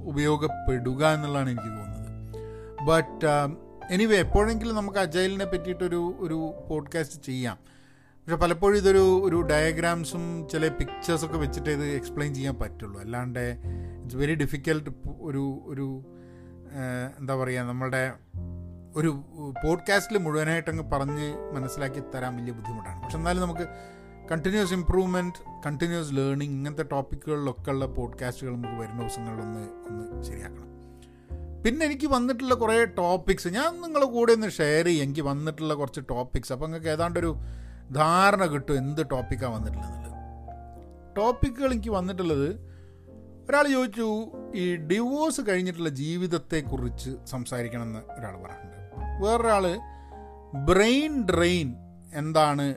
[0.05, 2.85] ഉപയോഗപ്പെടുക എന്നുള്ളതാണ് എനിക്ക് തോന്നുന്നത്.
[2.85, 3.27] ബട്ട്
[3.91, 7.59] എനിവേ എപ്പോഴെങ്കിലും നമുക്ക് അജൈലിനെ പറ്റിയിട്ടൊരു ഒരു പോഡ്കാസ്റ്റ് ചെയ്യാം.
[8.23, 13.01] പക്ഷെ പലപ്പോഴും ഇതൊരു ഒരു ഡയഗ്രാംസും ചില പിക്ചേഴ്സൊക്കെ വെച്ചിട്ട് ഇത് എക്സ്പ്ലെയിൻ ചെയ്യാൻ പറ്റുള്ളൂ.
[13.01, 13.41] അല്ലാണ്ട്
[14.01, 16.05] ഇറ്റ്സ് വെരി ഡിഫിക്കൽട്ട് ഒരു ഒരു
[17.19, 18.13] എന്താ പറയുക നമ്മളുടെ
[18.97, 19.23] ഒരു
[19.65, 23.03] പോഡ്കാസ്റ്റിൽ മുഴുവനായിട്ട് അങ്ങ് പറഞ്ഞ് മനസ്സിലാക്കി തരാൻ വലിയ ബുദ്ധിമുട്ടാണ്.
[23.03, 23.69] പക്ഷെ എന്നാലും നമുക്ക്
[24.31, 30.69] കണ്ടിന്യൂസ് ഇമ്പ്രൂവ്മെന്റ് കണ്ടിന്യൂസ് ലേണിംഗ് ഇങ്ങനത്തെ ടോപ്പിക്കുകളിലൊക്കെ ഉള്ള പോഡ്കാസ്റ്റുകൾ നമുക്ക് വരുന്ന ദിവസങ്ങളിലൊന്ന് ഒന്ന് ശരിയാക്കണം.
[31.63, 35.03] പിന്നെ എനിക്ക് വന്നിട്ടുള്ള കുറേ ടോപ്പിക്സ് ഞാൻ നിങ്ങളുടെ കൂടെ ഒന്ന് ഷെയർ ചെയ്യും.
[35.03, 37.37] എനിക്ക് വന്നിട്ടുള്ള കുറച്ച് ടോപ്പിക്സ് അപ്പോൾ നിങ്ങൾക്ക് ഏതാണ്ടൊരു
[37.93, 39.99] ധാരണ കിട്ടും എന്ത് ടോപ്പിക്കാണ് വന്നിട്ടുള്ളത്.
[41.17, 42.68] ടോപ്പിക്കുകൾ എനിക്ക് വന്നിട്ടുള്ളത്
[43.49, 49.25] ഒരാൾ ചോദിച്ചു ഈ ഡിവോഴ്സ് കഴിഞ്ഞിട്ടുള്ള ജീവിതത്തെക്കുറിച്ച് സംസാരിക്കണമെന്ന് ഒരാൾ പറഞ്ഞിട്ടുണ്ട്.
[49.25, 49.79] വേറൊരാൾ
[50.65, 51.75] ബ്രെയിൻ ഡ്രെയിൻ
[52.15, 52.75] എന്താണ്?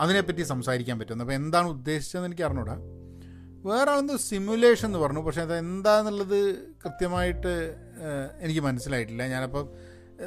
[0.00, 2.76] അതിനെപ്പറ്റി സംസാരിക്കാൻ പറ്റുന്നത് അപ്പോൾ എന്താണ് ഉദ്ദേശിച്ചതെന്ന് എനിക്ക് അറിഞ്ഞൂടാ.
[3.66, 5.20] വേറെ സിമുലേഷൻ എന്ന് പറഞ്ഞു.
[5.20, 7.74] പക്ഷേ അത് എന്താണെന്നുള്ളത് കൃത്യമായിട്ട്
[8.40, 9.26] എനിക്ക് മനസ്സിലായിട്ടില്ല.
[9.26, 9.72] ഞാനപ്പോൾ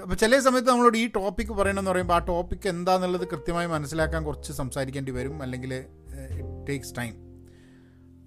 [0.01, 5.11] അപ്പോൾ ചില സമയത്ത് നമ്മളോട് ഈ ടോപ്പിക്ക് പറയണമെന്ന് പറയുമ്പോൾ ആ ടോപ്പിക്ക് എന്താണെന്നുള്ളത് കൃത്യമായി മനസ്സിലാക്കാൻ കുറച്ച് സംസാരിക്കേണ്ടി
[5.11, 5.41] വരും.
[5.41, 7.26] അല്ലെങ്കിൽ ഇറ്റ് ടേക്സ് ടൈം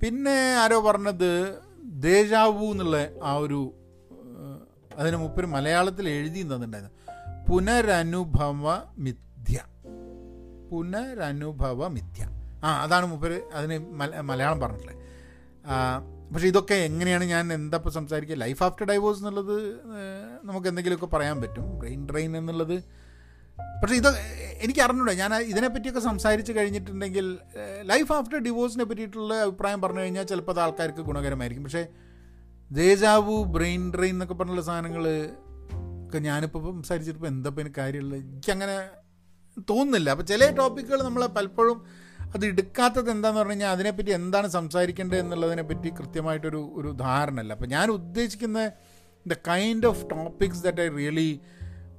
[0.02, 3.74] പിന്നെ ആരോ പറഞ്ഞത് ദേജാവു എന്നുള്ള ആ ഒരു
[4.96, 6.94] അതിന് മുപ്പര് മലയാളത്തിൽ എഴുതി തന്നിട്ടുണ്ടായിരുന്നു.
[7.50, 9.58] പുനരനുഭവ മിഥ്യ.
[10.70, 12.28] പുനരനുഭവ മിഥ്യ.
[12.64, 13.78] ആ അതാണ് മുപ്പര് അതിന്
[14.20, 14.96] മലയാളം പറഞ്ഞിട്ടുള്ളത്.
[16.34, 18.36] പക്ഷേ ഇതൊക്കെ എങ്ങനെയാണ് ഞാൻ എന്താ ഇപ്പോൾ സംസാരിക്കുക?
[18.36, 19.56] ലൈഫ് ആഫ്റ്റർ ഡൈവോഴ്സ് എന്നുള്ളത്
[20.44, 21.78] നമുക്ക് എന്തെങ്കിലുമൊക്കെ പറയാൻ പറ്റും.
[21.78, 22.84] ബ്രെയിൻ ഡ്രെയിൻ എന്നുള്ളത്
[23.80, 24.08] പക്ഷേ ഇത്
[24.60, 27.38] എനിക്ക് അറിഞ്ഞൂടെ ഞാൻ ഇതിനെപ്പറ്റിയൊക്കെ സംസാരിച്ച് കഴിഞ്ഞിട്ടുണ്ടെങ്കിൽ
[27.82, 31.64] ലൈഫ് ആഫ്റ്റർ ഡിവോഴ്സിനെ പറ്റിയിട്ടുള്ള അഭിപ്രായം പറഞ്ഞു കഴിഞ്ഞാൽ ചിലപ്പോൾ അത് ആൾക്കാർക്ക് ഗുണകരമായിരിക്കും.
[31.64, 31.86] പക്ഷേ
[32.72, 35.30] ദേജാവു ബ്രെയിൻ ഡ്രെയിൻ എന്നൊക്കെ പറഞ്ഞുള്ള സാധനങ്ങൾ
[36.06, 38.20] ഒക്കെ ഞാനിപ്പോൾ സംസാരിച്ചിട്ടിപ്പോൾ എന്താ പിന്നെ കാര്യമുള്ളത്?
[38.20, 38.88] എനിക്കങ്ങനെ
[39.70, 40.10] തോന്നുന്നില്ല.
[40.10, 45.88] അപ്പോൾ ചില ടോപ്പിക്കുകൾ നമ്മൾ പലപ്പോഴും അത് എടുക്കാത്തത് എന്താന്ന് പറഞ്ഞു കഴിഞ്ഞാൽ അതിനെപ്പറ്റി എന്താണ് സംസാരിക്കേണ്ടത് എന്നുള്ളതിനെ പറ്റി
[45.88, 48.70] കൃത്യമായിട്ടൊരു ഒരു ധാരണ അപ്പോൾ ഞാൻ ഉദ്ദേശിക്കുന്ന
[49.28, 51.40] the kind of topics that I really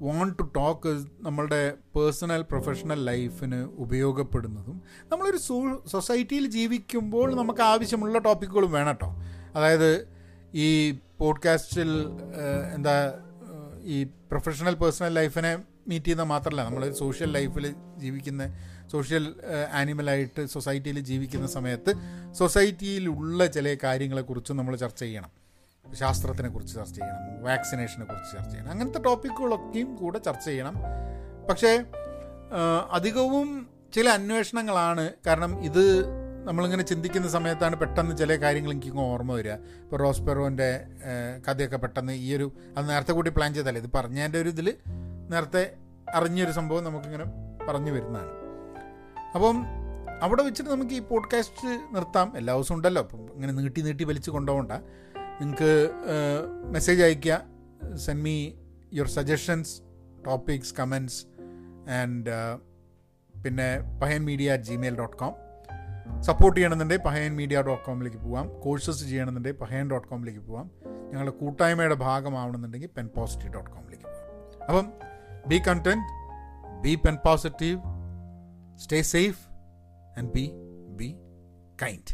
[0.01, 8.71] want to talk നമ്മളുടെ പേഴ്സണൽ പ്രൊഫഷണൽ ലൈഫിന് ഉപയോഗപ്പെടുന്നതും നമ്മളൊരു സോ സൊസൈറ്റിയിൽ ജീവിക്കുമ്പോൾ നമുക്ക് ആവശ്യമുള്ള ടോപ്പിക്കുകളും
[8.71, 9.09] വേണം കേട്ടോ
[9.55, 10.07] അതായത്
[10.53, 11.89] ഈ പോഡ്കാസ്റ്റിൽ
[12.75, 13.13] എന്താ
[13.83, 18.43] ഈ പ്രൊഫഷണൽ പേഴ്സണൽ ലൈഫിനെ മീറ്റ് ചെയ്യുന്ന മാത്രമല്ല നമ്മൾ സോഷ്യൽ ലൈഫിൽ ജീവിക്കുന്ന
[18.91, 19.35] സോഷ്യൽ
[19.71, 21.91] ആനിമലായിട്ട് സൊസൈറ്റിയിൽ ജീവിക്കുന്ന സമയത്ത്
[22.31, 25.40] സൊസൈറ്റിയിലുള്ള ചില കാര്യങ്ങളെക്കുറിച്ചും നമ്മൾ ചർച്ച ചെയ്യണം.
[25.93, 30.75] ശാസ്ത്രത്തിനെ കുറിച്ച് ചർച്ച ചെയ്യണം വാക്സിനേഷനെ കുറിച്ച് ചർച്ച ചെയ്യണം അങ്ങനത്തെ ടോപ്പിക്കുകളൊക്കെയും കൂടെ ചർച്ച ചെയ്യണം.
[31.49, 31.83] പക്ഷേ
[32.91, 35.09] അധികവും ചില അന്വേഷണങ്ങളാണ്.
[35.27, 35.83] കാരണം ഇത്
[36.47, 39.51] നമ്മളിങ്ങനെ ചിന്തിക്കുന്ന സമയത്താണ് പെട്ടെന്ന് ചില കാര്യങ്ങൾ എനിക്ക് ഓർമ്മ വരിക.
[39.51, 40.69] ഇപ്പോൾ റോസ്പെറോന്റെ
[41.47, 44.77] കഥയൊക്കെ പെട്ടെന്ന് ഈ ഒരു അത് നേരത്തെ കൂടി പ്ലാൻ ചെയ്തല്ലേ ഇത് പറഞ്ഞതിന്റെ ഒരു ഇതിൽ
[45.29, 45.73] നേരത്തെ
[46.15, 47.25] അറിഞ്ഞൊരു സംഭവം നമുക്കിങ്ങനെ
[47.69, 48.31] പറഞ്ഞു വരുന്നതാണ്.
[49.35, 49.57] അപ്പം
[50.21, 52.37] അവിടെ വെച്ചിട്ട് നമുക്ക് ഈ പോഡ്കാസ്റ്റ് നിർത്താം.
[52.37, 53.01] എല്ലാ ദിവസവും ഉണ്ടല്ലോ.
[53.01, 54.71] അപ്പം ഇങ്ങനെ നീട്ടി നീട്ടി വലിച്ച് കൊണ്ടുപോകണ്ട.
[55.41, 55.89] നിങ്ങൾക്ക്
[56.71, 57.35] മെസ്സേജ് അയയ്ക്കുക
[57.95, 58.51] send me
[58.93, 59.81] your suggestions
[60.25, 61.25] topics comments
[62.01, 62.33] and
[63.43, 63.69] പിന്നെ
[64.01, 65.33] Pahayan media at Gmail dot com
[66.21, 68.47] support ചെയ്യണമെന്നുണ്ടെങ്കിൽ പഹയൻ മീഡിയ ഡോട്ട് കോമിലേക്ക് പോവാം.
[68.59, 70.67] കോഴ്സസ് ചെയ്യണമെന്നുണ്ടെങ്കിൽ പഹയൻ ഡോട്ട് കോമിലേക്ക് പോവാം.
[71.11, 74.65] ഞങ്ങളുടെ കൂട്ടായ്മയുടെ ഭാഗമാവണമെന്നുണ്ടെങ്കിൽ പെൻ പോസിറ്റീവ് ഡോട്ട് കോമിലേക്ക് പോവാം.
[74.67, 74.93] അപ്പം
[75.47, 76.07] be content
[76.83, 77.79] be pen positive
[78.77, 79.41] stay safe
[80.17, 80.45] and be
[80.99, 81.09] be
[81.83, 82.13] kind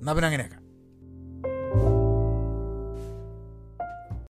[0.00, 0.59] എന്നാൽ പിന്നെ അങ്ങനെയൊക്കെ.